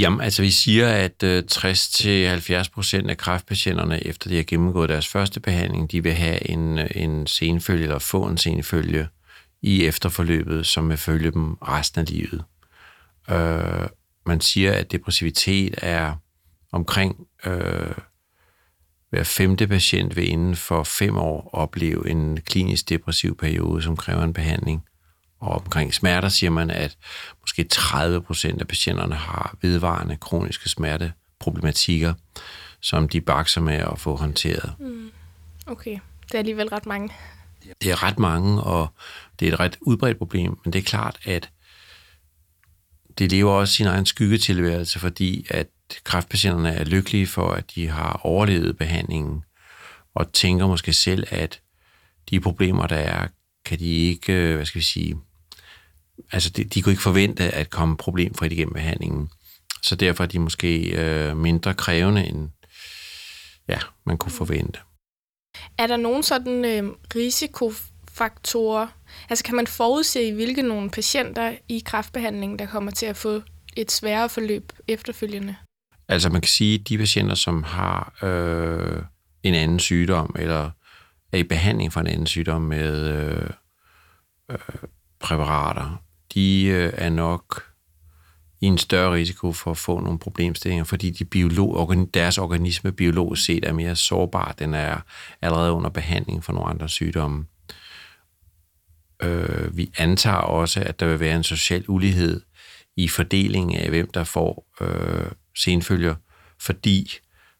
[0.00, 5.08] Jamen, altså vi siger, at øh, 60-70 procent af kræftpatienterne, efter de har gennemgået deres
[5.08, 9.08] første behandling, de vil have en, øh, en senfølge eller få en senfølge
[9.62, 12.44] i efterforløbet, som vil følge dem resten af livet.
[13.30, 13.88] Øh,
[14.26, 16.14] man siger, at depressivitet er
[16.72, 17.94] omkring øh,
[19.10, 24.22] hver femte patient vil inden for fem år opleve en klinisk depressiv periode, som kræver
[24.22, 24.84] en behandling.
[25.44, 26.96] Og omkring smerter siger man, at
[27.40, 32.14] måske 30 procent af patienterne har vedvarende kroniske smerteproblematikker,
[32.80, 34.74] som de bakser med at få håndteret.
[34.78, 35.10] Mm.
[35.66, 37.10] Okay, det er alligevel ret mange.
[37.82, 38.88] Det er ret mange, og
[39.40, 41.50] det er et ret udbredt problem, men det er klart, at
[43.18, 45.66] det lever også sin egen skyggetilværelse, fordi at
[46.04, 49.44] kræftpatienterne er lykkelige for, at de har overlevet behandlingen,
[50.14, 51.60] og tænker måske selv, at
[52.30, 53.28] de problemer, der er,
[53.64, 55.16] kan de ikke, øh, hvad skal vi sige,
[56.32, 59.28] altså de, de kunne ikke forvente at komme problemfrit igennem behandlingen.
[59.82, 62.48] Så derfor er de måske øh, mindre krævende, end
[63.68, 64.78] ja, man kunne forvente.
[65.78, 68.86] Er der nogen sådan øh, risikofaktorer,
[69.30, 73.42] Altså kan man forudse, hvilke nogle patienter i kræftbehandlingen, der kommer til at få
[73.76, 75.56] et sværere forløb efterfølgende?
[76.08, 79.02] Altså man kan sige, at de patienter, som har øh,
[79.42, 80.70] en anden sygdom, eller
[81.32, 83.50] er i behandling for en anden sygdom med øh,
[84.50, 84.58] øh,
[85.24, 86.02] præparater,
[86.34, 87.64] de øh, er nok
[88.60, 93.44] i en større risiko for at få nogle problemstillinger, fordi de biolog, deres organisme biologisk
[93.44, 94.54] set er mere sårbar.
[94.58, 94.96] Den er
[95.42, 97.46] allerede under behandling for nogle andre sygdomme.
[99.22, 102.40] Øh, vi antager også, at der vil være en social ulighed
[102.96, 106.14] i fordelingen af, hvem der får øh, senfølger
[106.60, 107.10] fordi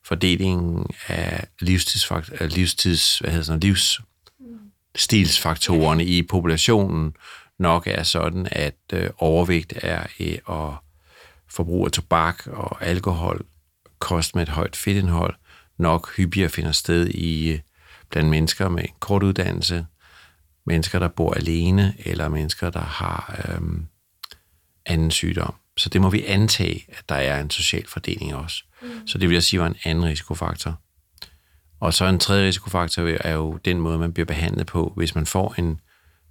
[0.05, 7.16] fordelingen af livstids, livstids hvad hedder sådan, livsstilsfaktorerne i populationen
[7.59, 10.77] nok er sådan, at øh, overvægt er øh, og
[11.49, 13.47] forbrug af tobak og alkohol,
[13.99, 15.35] kost med et højt fedtindhold,
[15.79, 17.59] nok hyppigere finder sted i øh,
[18.11, 19.87] blandt mennesker med en kort uddannelse,
[20.67, 23.87] mennesker, der bor alene, eller mennesker, der har øhm,
[24.87, 25.55] anden sygdom.
[25.77, 28.64] Så det må vi antage, at der er en social fordeling også.
[28.83, 29.07] Mm.
[29.07, 30.81] Så det vil jeg sige var en anden risikofaktor.
[31.81, 34.93] Og så en tredje risikofaktor er jo den måde, man bliver behandlet på.
[34.97, 35.81] Hvis man får en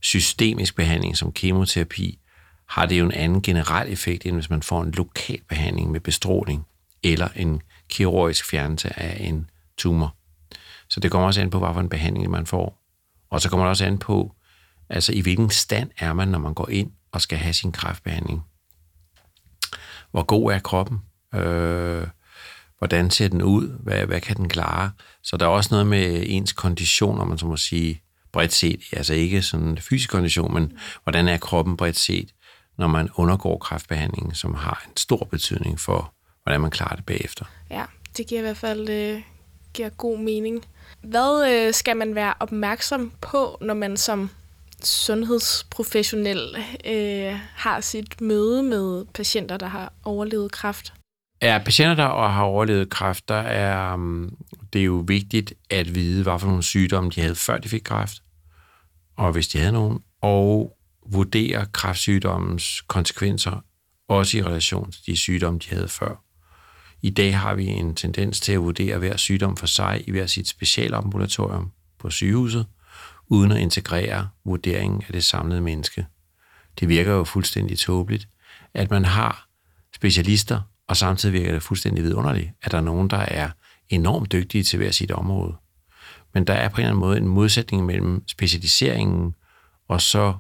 [0.03, 2.19] systemisk behandling som kemoterapi,
[2.69, 5.99] har det jo en anden generel effekt, end hvis man får en lokal behandling med
[5.99, 6.65] bestråling
[7.03, 10.15] eller en kirurgisk fjernelse af en tumor.
[10.89, 12.79] Så det kommer også an på, hvad for en behandling man får.
[13.29, 14.35] Og så kommer det også an på,
[14.89, 18.43] altså i hvilken stand er man, når man går ind og skal have sin kræftbehandling.
[20.11, 21.01] Hvor god er kroppen?
[21.35, 22.07] Øh,
[22.77, 23.79] hvordan ser den ud?
[23.79, 24.91] Hvad, hvad kan den klare?
[25.23, 28.02] Så der er også noget med ens kondition, om man så må sige,
[28.33, 28.81] bredt set.
[28.91, 32.29] Altså ikke sådan fysisk kondition, men hvordan er kroppen bredt set,
[32.77, 37.45] når man undergår kræftbehandling, som har en stor betydning for, hvordan man klarer det bagefter.
[37.69, 37.83] Ja,
[38.17, 39.21] det giver i hvert fald øh,
[39.73, 40.65] giver god mening.
[41.01, 44.29] Hvad øh, skal man være opmærksom på, når man som
[44.83, 50.93] sundhedsprofessionel øh, har sit møde med patienter, der har overlevet kræft?
[51.43, 54.37] Er patienter, der har overlevet kræft, der er um,
[54.73, 57.81] det er jo vigtigt at vide, hvad for nogle sygdomme de havde, før de fik
[57.85, 58.23] kræft,
[59.17, 63.63] og hvis de havde nogen, og vurdere kræftsygdommens konsekvenser,
[64.07, 66.23] også i relation til de sygdomme, de havde før.
[67.01, 70.25] I dag har vi en tendens til at vurdere hver sygdom for sig i hver
[70.25, 72.65] sit specialambulatorium på sygehuset,
[73.27, 76.05] uden at integrere vurderingen af det samlede menneske.
[76.79, 78.27] Det virker jo fuldstændig tåbeligt,
[78.73, 79.47] at man har
[79.95, 83.49] specialister, og samtidig virker det fuldstændig vidunderligt, at der er nogen, der er
[83.89, 85.55] enormt dygtige til hver sit område.
[86.33, 89.35] Men der er på en eller anden måde en modsætning mellem specialiseringen
[89.87, 90.33] og så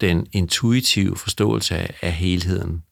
[0.00, 2.82] den intuitive forståelse af, helheden.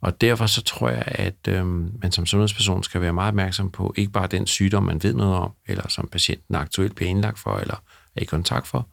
[0.00, 1.66] Og derfor så tror jeg, at øh,
[2.02, 5.34] man som sundhedsperson skal være meget opmærksom på ikke bare den sygdom, man ved noget
[5.34, 7.82] om, eller som patienten aktuelt bliver indlagt for, eller
[8.16, 8.88] er i kontakt for,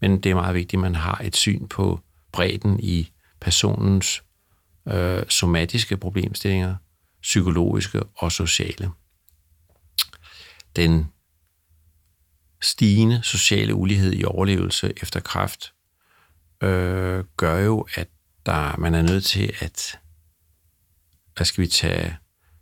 [0.00, 2.00] men det er meget vigtigt, at man har et syn på
[2.32, 4.22] bredden i personens
[4.88, 6.76] øh, somatiske problemstillinger,
[7.22, 8.90] psykologiske og sociale.
[10.76, 11.06] Den
[12.62, 15.72] stigende sociale ulighed i overlevelse efter kræft
[16.62, 18.08] øh, gør jo, at
[18.46, 19.98] der, man er nødt til at
[21.36, 22.16] hvad skal vi tage,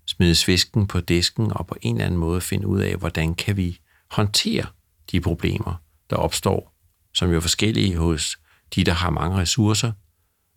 [0.06, 3.56] smide svisken på disken og på en eller anden måde finde ud af, hvordan kan
[3.56, 4.66] vi håndtere
[5.12, 5.74] de problemer,
[6.10, 6.74] der opstår,
[7.14, 8.38] som jo er forskellige hos
[8.74, 9.92] de, der har mange ressourcer,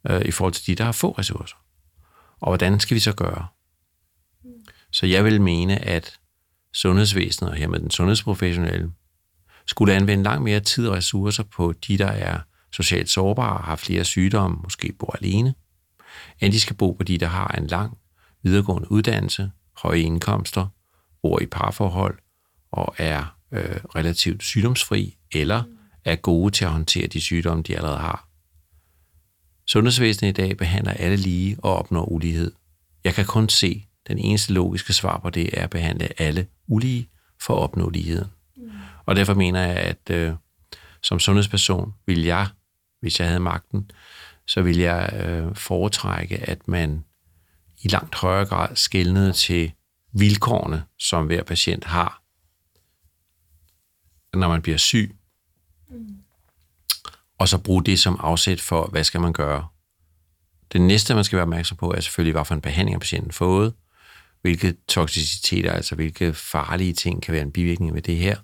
[0.09, 1.55] øh, i forhold til de, der har få ressourcer.
[2.39, 3.47] Og hvordan skal vi så gøre?
[4.91, 6.19] Så jeg vil mene, at
[6.73, 8.91] sundhedsvæsenet, og hermed den sundhedsprofessionelle,
[9.65, 12.39] skulle anvende langt mere tid og ressourcer på de, der er
[12.71, 15.53] socialt sårbare, har flere sygdomme, måske bor alene,
[16.39, 17.97] end de skal bo på de, der har en lang
[18.43, 20.67] videregående uddannelse, høje indkomster,
[21.21, 22.19] bor i parforhold
[22.71, 25.63] og er øh, relativt sygdomsfri eller
[26.05, 28.26] er gode til at håndtere de sygdomme, de allerede har.
[29.67, 32.51] Sundhedsvæsenet i dag behandler alle lige og opnår ulighed.
[33.03, 37.09] Jeg kan kun se, den eneste logiske svar på det er at behandle alle ulige
[37.41, 38.27] for at opnå ligheden.
[38.57, 38.71] Mm.
[39.05, 40.33] Og derfor mener jeg, at øh,
[41.03, 42.47] som sundhedsperson vil jeg,
[42.99, 43.91] hvis jeg havde magten,
[44.47, 47.03] så vil jeg øh, foretrække, at man
[47.81, 49.71] i langt højere grad skældnede til
[50.13, 52.23] vilkårene, som hver patient har,
[54.37, 55.15] når man bliver syg.
[55.89, 56.16] Mm.
[57.37, 59.67] Og så bruge det som afsæt for, hvad skal man gøre.
[60.73, 63.31] Det næste, man skal være opmærksom på, er selvfølgelig, hvad for en behandling har patienten
[63.31, 63.73] fået,
[64.41, 68.37] hvilke toksiciteter, altså hvilke farlige ting kan være en bivirkning ved det her,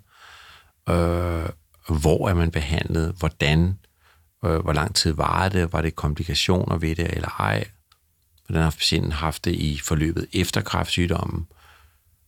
[0.88, 1.48] øh,
[2.00, 3.78] hvor er man behandlet, hvordan,
[4.44, 7.64] øh, hvor lang tid var det, var det komplikationer ved det eller ej,
[8.46, 11.46] Hvordan har patienten haft det i forløbet efter kræftsygdommen?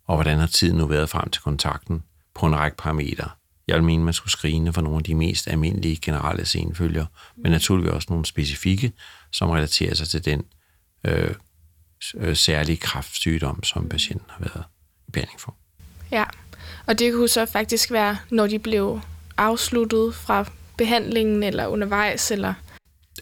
[0.07, 2.03] Og hvordan har tiden nu været frem til kontakten
[2.35, 3.31] på en række parametre?
[3.69, 7.53] Jeg vil mene, man skulle skrine for nogle af de mest almindelige generelle senfølger, men
[7.53, 8.93] naturligvis også nogle specifikke,
[9.33, 10.43] som relaterer sig til den
[11.07, 11.35] øh,
[12.15, 14.65] øh, særlige kræftsygdom, som patienten har været
[15.09, 15.57] i behandling for.
[16.11, 16.25] Ja,
[16.87, 19.01] og det kunne så faktisk være, når de blev
[19.37, 22.55] afsluttet fra behandlingen eller undervejs, eller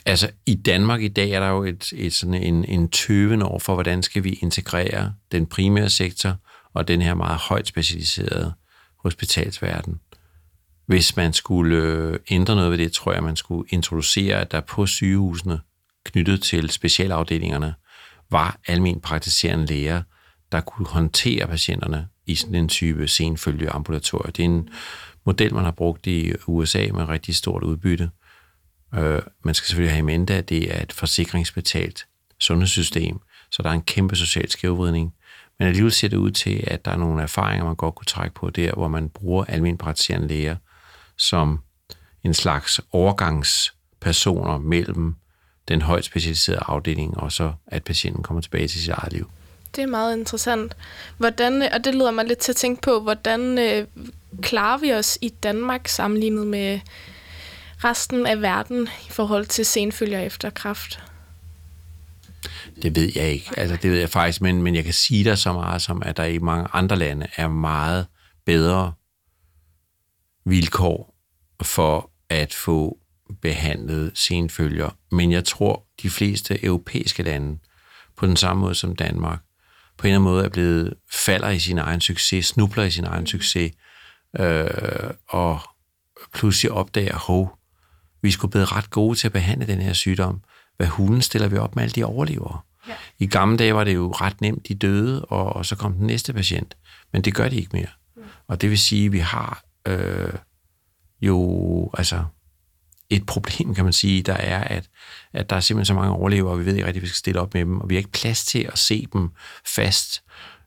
[0.06, 3.58] Altså, i Danmark i dag er der jo et, et sådan en, en tøven over
[3.58, 6.36] for, hvordan skal vi integrere den primære sektor
[6.74, 8.52] og den her meget højt specialiserede
[9.04, 10.00] hospitalsverden.
[10.86, 14.60] Hvis man skulle øh, ændre noget ved det, tror jeg, man skulle introducere, at der
[14.60, 15.60] på sygehusene
[16.04, 17.74] knyttet til specialafdelingerne
[18.30, 20.02] var almen praktiserende læger,
[20.52, 24.30] der kunne håndtere patienterne i sådan en type senfølgeambulatorier.
[24.30, 24.68] Det er en
[25.26, 28.10] model, man har brugt i USA med rigtig stort udbytte.
[28.94, 32.06] Øh, man skal selvfølgelig have i mente, at det er et forsikringsbetalt
[32.40, 33.20] sundhedssystem,
[33.50, 35.14] så der er en kæmpe social skævvridning.
[35.58, 38.34] Men alligevel ser det ud til, at der er nogle erfaringer, man godt kunne trække
[38.34, 40.56] på der, hvor man bruger almindelige praktiserende læger
[41.18, 41.60] som
[42.24, 45.14] en slags overgangspersoner mellem
[45.68, 49.30] den højt specialiserede afdeling, og så at patienten kommer tilbage til sit eget liv.
[49.76, 50.76] Det er meget interessant.
[51.18, 53.86] Hvordan, og det leder mig lidt til at tænke på, hvordan øh,
[54.42, 56.80] klarer vi os i Danmark sammenlignet med
[57.84, 61.00] resten af verden i forhold til senfølger efter kræft?
[62.82, 63.50] Det ved jeg ikke.
[63.56, 66.16] Altså, det ved jeg faktisk, men, men jeg kan sige dig så meget som, at
[66.16, 68.06] der i mange andre lande er meget
[68.46, 68.92] bedre
[70.44, 71.14] vilkår
[71.62, 72.98] for at få
[73.42, 74.90] behandlet senfølger.
[75.10, 77.58] Men jeg tror, de fleste europæiske lande,
[78.16, 79.40] på den samme måde som Danmark,
[79.98, 83.04] på en eller anden måde er blevet falder i sin egen succes, snubler i sin
[83.04, 83.72] egen succes,
[84.38, 85.60] øh, og
[86.34, 87.58] pludselig opdager, hov,
[88.22, 90.42] vi skulle blive ret gode til at behandle den her sygdom.
[90.76, 92.60] Hvad hulen stiller vi op med alle de overlevere?
[92.88, 92.94] Ja.
[93.18, 96.06] I gamle dage var det jo ret nemt, de døde, og, og så kom den
[96.06, 96.76] næste patient.
[97.12, 97.86] Men det gør de ikke mere.
[98.16, 98.22] Mm.
[98.46, 100.32] Og det vil sige, at vi har øh,
[101.20, 102.24] jo altså
[103.10, 104.90] et problem, kan man sige, der er, at,
[105.32, 107.16] at der er simpelthen så mange overlevere, og vi ved ikke rigtig, at vi skal
[107.16, 109.30] stille op med dem, og vi har ikke plads til at se dem
[109.74, 110.22] fast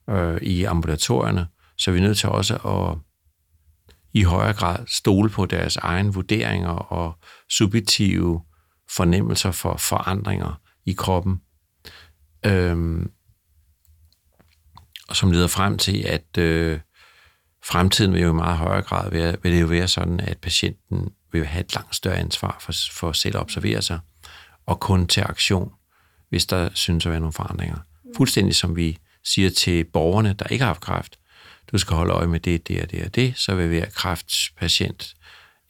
[0.09, 2.97] øh, i ambulatorierne, så vi er nødt til også at
[4.13, 8.41] i højere grad stole på deres egne vurderinger og subjektive
[8.89, 11.41] fornemmelser for forandringer i kroppen.
[12.45, 13.11] Øhm,
[15.09, 16.79] og som leder frem til, at øh,
[17.67, 21.09] fremtiden vil jo i meget højere grad være, vil det jo være sådan, at patienten
[21.31, 23.99] vil have et langt større ansvar for, for selv at observere sig,
[24.65, 25.71] og kun til aktion,
[26.29, 27.77] hvis der synes at være nogle forandringer.
[28.17, 31.19] Fuldstændig som vi siger til borgerne, der ikke har haft kræft,
[31.71, 35.15] du skal holde øje med det, det og det og det, så vil hver kræftpatient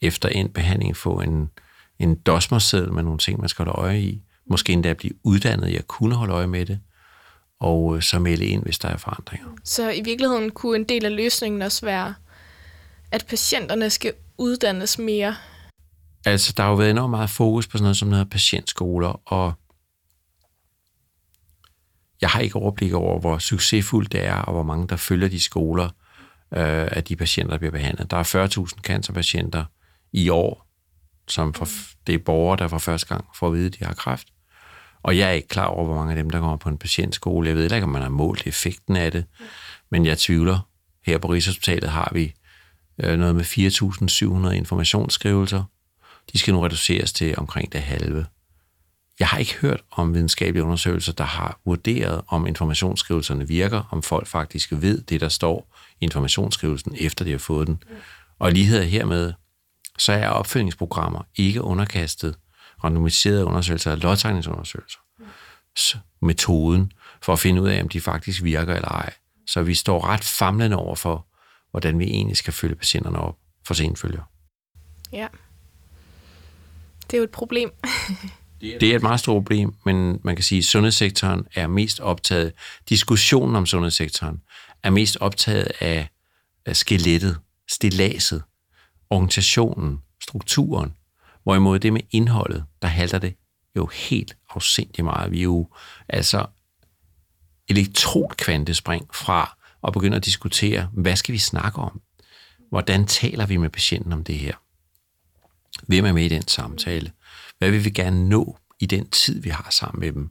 [0.00, 1.50] efter en behandling få en,
[1.98, 4.22] en dosmerseddel med nogle ting, man skal holde øje i.
[4.50, 6.80] Måske endda blive uddannet i at kunne holde øje med det,
[7.60, 9.46] og øh, så melde ind, hvis der er forandringer.
[9.64, 12.14] Så i virkeligheden kunne en del af løsningen også være,
[13.12, 15.36] at patienterne skal uddannes mere?
[16.24, 19.52] Altså, der har jo været enormt meget fokus på sådan noget som noget patientskoler, og
[22.20, 25.40] jeg har ikke overblik over, hvor succesfuldt det er, og hvor mange, der følger de
[25.40, 25.86] skoler
[26.54, 28.10] øh, af de patienter, der bliver behandlet.
[28.10, 29.64] Der er 40.000 cancerpatienter
[30.12, 30.66] i år,
[31.28, 31.68] som for,
[32.06, 34.28] det er borgere, der for første gang får at vide, at de har kræft.
[35.02, 37.48] Og jeg er ikke klar over, hvor mange af dem, der kommer på en patientskole.
[37.48, 39.24] Jeg ved ikke, om man har målt effekten af det,
[39.90, 40.58] men jeg tvivler.
[41.06, 42.34] Her på Rigshospitalet har vi
[42.98, 43.44] øh, noget med
[44.48, 45.64] 4.700 informationsskrivelser.
[46.32, 48.26] De skal nu reduceres til omkring det halve.
[49.18, 54.26] Jeg har ikke hørt om videnskabelige undersøgelser, der har vurderet, om informationsskrivelserne virker, om folk
[54.26, 57.82] faktisk ved det, der står i informationsskrivelsen, efter de har fået den.
[58.38, 59.32] Og lighed hermed,
[59.98, 62.36] så er opfølgningsprogrammer ikke underkastet
[62.84, 64.98] randomiserede undersøgelser lodtrækningsundersøgelser.
[66.22, 69.12] Metoden for at finde ud af, om de faktisk virker eller ej.
[69.46, 71.26] Så vi står ret famlende over for,
[71.70, 73.36] hvordan vi egentlig skal følge patienterne op
[73.66, 74.22] for senfølger.
[75.12, 75.26] Ja.
[77.10, 77.72] Det er jo et problem.
[78.60, 82.52] Det er et meget stort problem, men man kan sige, at sundhedssektoren er mest optaget,
[82.88, 84.42] diskussionen om sundhedssektoren
[84.82, 86.08] er mest optaget af,
[86.66, 87.38] af skelettet,
[87.70, 88.42] stillaset,
[89.10, 90.94] organisationen, strukturen,
[91.48, 93.34] hvorimod det med indholdet, der halter det
[93.76, 95.32] jo helt afsindigt meget.
[95.32, 95.68] Vi er jo
[96.08, 96.46] altså
[97.68, 99.56] elektronkvantespring fra
[99.86, 102.00] at begynde at diskutere, hvad skal vi snakke om?
[102.68, 104.54] Hvordan taler vi med patienten om det her?
[105.86, 107.12] Hvem er med i den samtale?
[107.58, 110.30] Hvad vil vi gerne nå i den tid, vi har sammen med dem?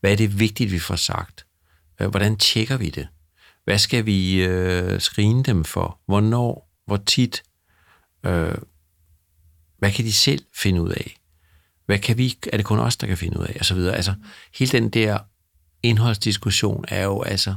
[0.00, 1.46] Hvad er det vigtigt, vi får sagt?
[1.96, 3.08] Hvordan tjekker vi det?
[3.64, 6.00] Hvad skal vi øh, screene dem for?
[6.06, 6.70] Hvornår?
[6.86, 7.42] Hvor tit?
[8.26, 8.54] Øh,
[9.78, 11.16] hvad kan de selv finde ud af?
[11.86, 13.56] Hvad kan vi, er det kun os, der kan finde ud af?
[13.60, 13.96] Og så videre.
[13.96, 14.14] Altså,
[14.54, 15.18] hele den der
[15.82, 17.54] indholdsdiskussion er jo altså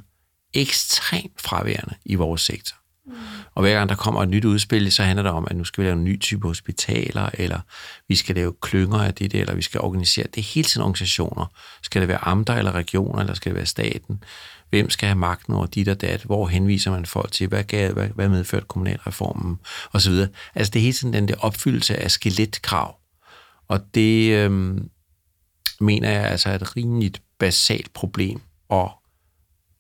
[0.54, 2.78] ekstremt fraværende i vores sektor.
[3.06, 3.14] Mm.
[3.56, 5.82] Og hver gang der kommer et nyt udspil, så handler det om, at nu skal
[5.82, 7.60] vi lave en ny type hospitaler, eller
[8.08, 10.26] vi skal lave klynger af det, eller vi skal organisere.
[10.36, 11.46] Det er hele tiden organisationer.
[11.84, 14.24] Skal det være amter eller regioner, eller skal det være staten?
[14.70, 16.24] Hvem skal have magten over dit og dat?
[16.24, 17.48] Hvor henviser man folk til?
[17.48, 19.60] Hvad, gav, hvad, hvad medførte kommunalreformen?
[19.92, 20.30] Og så videre.
[20.56, 22.96] Altså det er hele tiden den der opfyldelse af skeletkrav.
[23.68, 24.90] Og det øhm,
[25.80, 28.92] mener jeg altså er et rimeligt basalt problem, og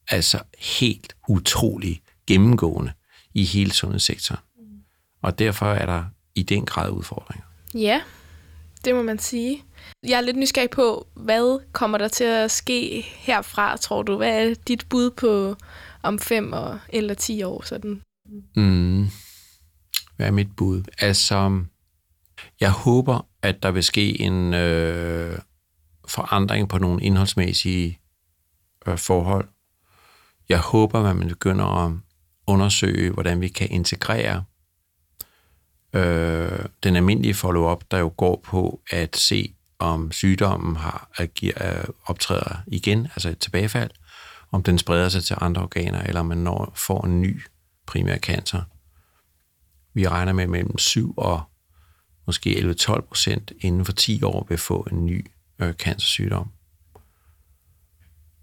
[0.07, 2.91] altså helt utrolig gennemgående
[3.33, 4.41] i hele sundhedssektoren.
[5.21, 6.03] Og derfor er der
[6.35, 7.45] i den grad udfordringer.
[7.73, 8.01] Ja,
[8.85, 9.63] det må man sige.
[10.03, 14.17] Jeg er lidt nysgerrig på, hvad kommer der til at ske herfra, tror du?
[14.17, 15.55] Hvad er dit bud på
[16.03, 16.53] om fem
[16.89, 17.63] eller ti år?
[17.65, 18.01] Sådan?
[18.55, 19.07] Mm.
[20.15, 20.83] Hvad er mit bud?
[20.99, 21.61] Altså,
[22.59, 25.39] jeg håber, at der vil ske en øh,
[26.07, 27.99] forandring på nogle indholdsmæssige
[28.87, 29.47] øh, forhold.
[30.49, 31.93] Jeg håber, at man begynder at
[32.47, 34.43] undersøge, hvordan vi kan integrere
[35.93, 42.57] øh, den almindelige follow-up, der jo går på at se, om sygdommen har agerer, optræder
[42.67, 43.91] igen, altså et tilbagefald,
[44.51, 47.41] om den spreder sig til andre organer, eller om man når, får en ny
[47.85, 48.61] primær cancer.
[49.93, 51.41] Vi regner med mellem 7 og
[52.25, 55.25] måske 11-12 procent inden for 10 år vil få en ny
[55.59, 56.51] øh, cancersygdom.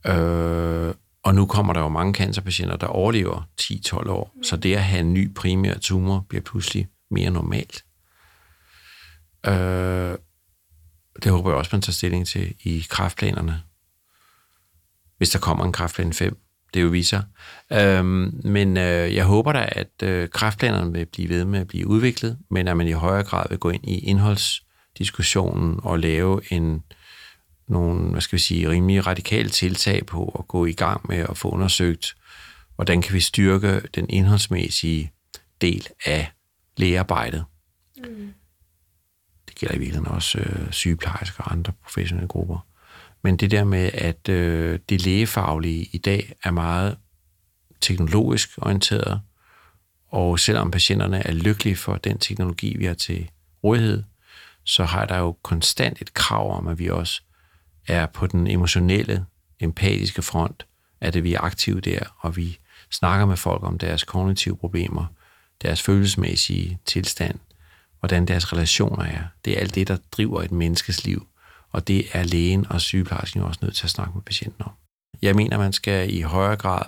[0.06, 4.84] Øh, og nu kommer der jo mange cancerpatienter, der overlever 10-12 år, så det at
[4.84, 7.84] have en ny primær tumor bliver pludselig mere normalt.
[9.46, 10.14] Øh,
[11.22, 13.62] det håber jeg også, man tager stilling til i kraftplanerne.
[15.18, 16.38] Hvis der kommer en kraftplan 5,
[16.74, 17.22] det jo viser.
[17.72, 21.86] Øhm, men øh, jeg håber da, at øh, kraftplanerne vil blive ved med at blive
[21.86, 26.82] udviklet, men at man i højere grad vil gå ind i indholdsdiskussionen og lave en
[27.68, 31.36] nogle, hvad skal vi sige, rimelig radikale tiltag på at gå i gang med at
[31.38, 32.14] få undersøgt,
[32.74, 35.12] hvordan kan vi styrke den indholdsmæssige
[35.60, 36.32] del af
[36.76, 37.44] lægearbejdet.
[37.98, 38.32] Mm.
[39.58, 42.66] Gælder i virkeligheden også øh, sygeplejersker og andre professionelle grupper.
[43.22, 46.96] Men det der med, at øh, det lægefaglige i dag er meget
[47.80, 49.20] teknologisk orienteret,
[50.08, 53.30] og selvom patienterne er lykkelige for den teknologi, vi har til
[53.64, 54.02] rådighed,
[54.64, 57.22] så har der jo konstant et krav om, at vi også
[57.88, 59.24] er på den emotionelle,
[59.60, 60.66] empatiske front,
[61.00, 62.58] at vi er aktive der, og vi
[62.90, 65.06] snakker med folk om deres kognitive problemer,
[65.62, 67.38] deres følelsesmæssige tilstand,
[68.00, 69.24] hvordan deres relationer er.
[69.44, 71.26] Det er alt det, der driver et menneskes liv,
[71.72, 74.72] og det er lægen og sygeplejersken også nødt til at snakke med patienten om.
[75.22, 76.82] Jeg mener, man skal i højere grad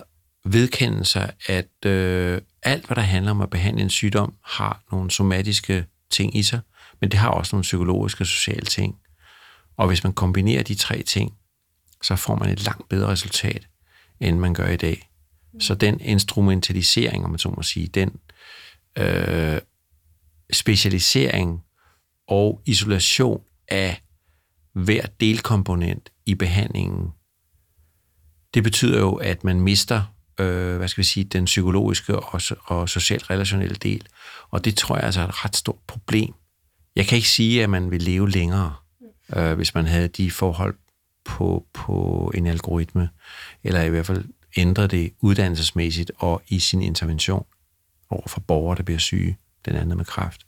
[0.45, 5.11] vedkende sig, at øh, alt, hvad der handler om at behandle en sygdom, har nogle
[5.11, 6.59] somatiske ting i sig,
[7.01, 8.95] men det har også nogle psykologiske og sociale ting.
[9.77, 11.33] Og hvis man kombinerer de tre ting,
[12.03, 13.67] så får man et langt bedre resultat,
[14.19, 15.09] end man gør i dag.
[15.59, 18.19] Så den instrumentalisering, om man så må sige, den
[18.97, 19.57] øh,
[20.51, 21.63] specialisering
[22.27, 24.01] og isolation af
[24.73, 27.09] hver delkomponent i behandlingen,
[28.53, 30.03] det betyder jo, at man mister
[30.39, 34.07] øh, hvad skal vi sige, den psykologiske og, og socialt relationelle del.
[34.49, 36.33] Og det tror jeg altså er et ret stort problem.
[36.95, 38.75] Jeg kan ikke sige, at man vil leve længere,
[39.35, 40.75] øh, hvis man havde de forhold
[41.25, 43.09] på, på en algoritme,
[43.63, 44.25] eller i hvert fald
[44.57, 47.45] ændre det uddannelsesmæssigt og i sin intervention
[48.09, 50.41] over for borgere, der bliver syge, den anden med kræft.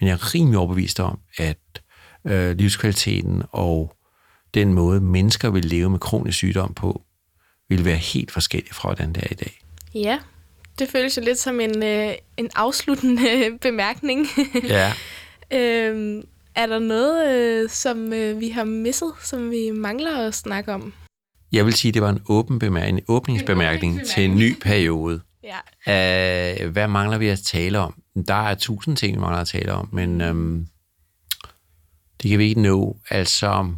[0.00, 1.82] Men jeg er rimelig overbevist om, at
[2.26, 3.96] øh, livskvaliteten og
[4.54, 7.02] den måde, mennesker vil leve med kronisk sygdom på,
[7.68, 9.60] vil være helt forskellig fra, hvordan det er i dag.
[9.94, 10.18] Ja,
[10.78, 13.22] det føles jo lidt som en, øh, en afsluttende
[13.62, 14.26] bemærkning.
[14.64, 14.92] ja.
[15.58, 16.22] øhm,
[16.54, 20.92] er der noget, øh, som øh, vi har misset, som vi mangler at snakke om?
[21.52, 25.20] Jeg vil sige, det var en åben bemærkning, en åbningsbemærkning en til en ny periode.
[25.86, 26.62] Ja.
[26.64, 28.01] Uh, hvad mangler vi at tale om?
[28.26, 30.66] Der er tusind ting, vi mangler at tale om, men øhm,
[32.22, 32.98] det kan vi ikke nå.
[33.10, 33.74] Altså,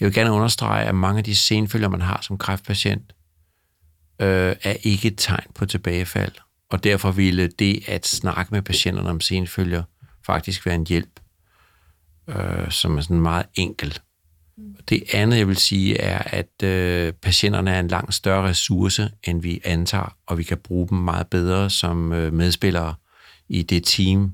[0.00, 3.14] jeg vil gerne understrege, at mange af de senfølger, man har som kræftpatient,
[4.20, 6.32] øh, er ikke et tegn på tilbagefald.
[6.70, 9.82] Og derfor ville det at snakke med patienterne om senfølger
[10.26, 11.20] faktisk være en hjælp,
[12.28, 13.98] øh, som er sådan meget enkel.
[14.58, 14.76] Mm.
[14.88, 19.42] Det andet, jeg vil sige, er, at øh, patienterne er en langt større ressource, end
[19.42, 22.94] vi antager, og vi kan bruge dem meget bedre som øh, medspillere
[23.48, 24.32] i det team,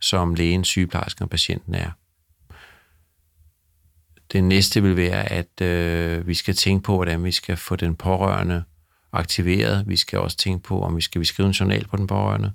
[0.00, 1.90] som lægen, sygeplejersken og patienten er.
[4.32, 7.94] Det næste vil være, at øh, vi skal tænke på, hvordan vi skal få den
[7.94, 8.62] pårørende
[9.12, 9.84] aktiveret.
[9.88, 12.52] Vi skal også tænke på, om vi skal vi skrive en journal på den pårørende.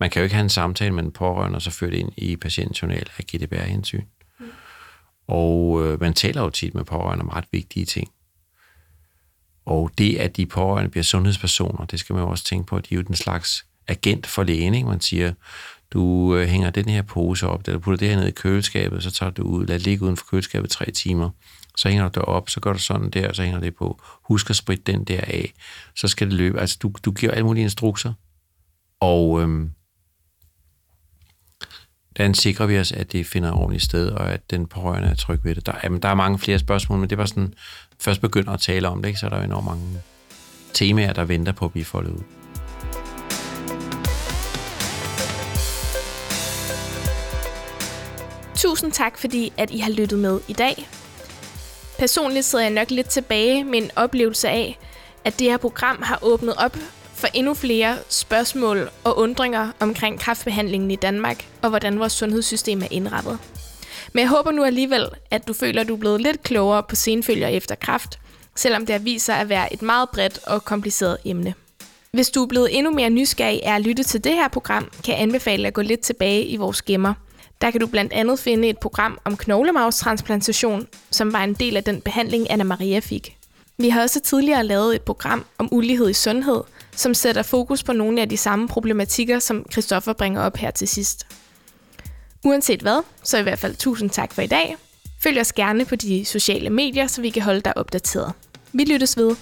[0.00, 2.12] Man kan jo ikke have en samtale med den pårørende, og så føre det ind
[2.16, 4.04] i patientjournal af GDPR-hensyn.
[5.28, 8.08] Og øh, man taler jo tit med pårørende om ret vigtige ting.
[9.64, 12.88] Og det, at de pårørende bliver sundhedspersoner, det skal man jo også tænke på, at
[12.88, 14.74] de er jo den slags agent for lægen.
[14.74, 14.88] Ikke?
[14.88, 15.32] Man siger,
[15.90, 19.02] du øh, hænger den her pose op, eller du putter det her ned i køleskabet,
[19.02, 21.30] så tager du ud, lad det ligge uden for køleskabet tre timer.
[21.76, 24.00] Så hænger du det op, så gør du sådan der, så hænger det på.
[24.22, 25.52] Husk at spritte den der af.
[25.96, 26.60] Så skal det løbe.
[26.60, 28.12] Altså, du, du giver alle mulige instrukser.
[29.00, 29.70] Og øhm,
[32.14, 35.44] hvordan sikrer vi os, at det finder ordentligt sted, og at den pårørende er tryg
[35.44, 35.66] ved det?
[35.66, 37.54] Der, jamen, der er mange flere spørgsmål, men det var sådan,
[38.00, 39.20] først begynder at tale om det, ikke?
[39.20, 40.02] så er der jo enormt mange
[40.74, 42.22] temaer, der venter på at blive foldet ud.
[48.56, 50.88] Tusind tak, fordi at I har lyttet med i dag.
[51.98, 54.78] Personligt sidder jeg nok lidt tilbage med en oplevelse af,
[55.24, 56.76] at det her program har åbnet op
[57.22, 62.86] for endnu flere spørgsmål og undringer omkring kræftbehandlingen i Danmark, og hvordan vores sundhedssystem er
[62.90, 63.38] indrettet.
[64.12, 66.94] Men jeg håber nu alligevel, at du føler, at du er blevet lidt klogere på
[66.94, 68.18] senfølger efter kræft,
[68.56, 71.54] selvom det har vist sig at være et meget bredt og kompliceret emne.
[72.12, 75.14] Hvis du er blevet endnu mere nysgerrig af at lytte til det her program, kan
[75.14, 77.14] jeg anbefale at gå lidt tilbage i vores gemmer.
[77.60, 81.84] Der kan du blandt andet finde et program om knoglemavstransplantation, som var en del af
[81.84, 83.36] den behandling, Anna Maria fik.
[83.78, 86.62] Vi har også tidligere lavet et program om ulighed i sundhed,
[86.96, 90.88] som sætter fokus på nogle af de samme problematikker, som Christoffer bringer op her til
[90.88, 91.26] sidst.
[92.44, 94.76] Uanset hvad, så i hvert fald tusind tak for i dag.
[95.22, 98.32] Følg os gerne på de sociale medier, så vi kan holde dig opdateret.
[98.72, 99.36] Vi lyttes ved.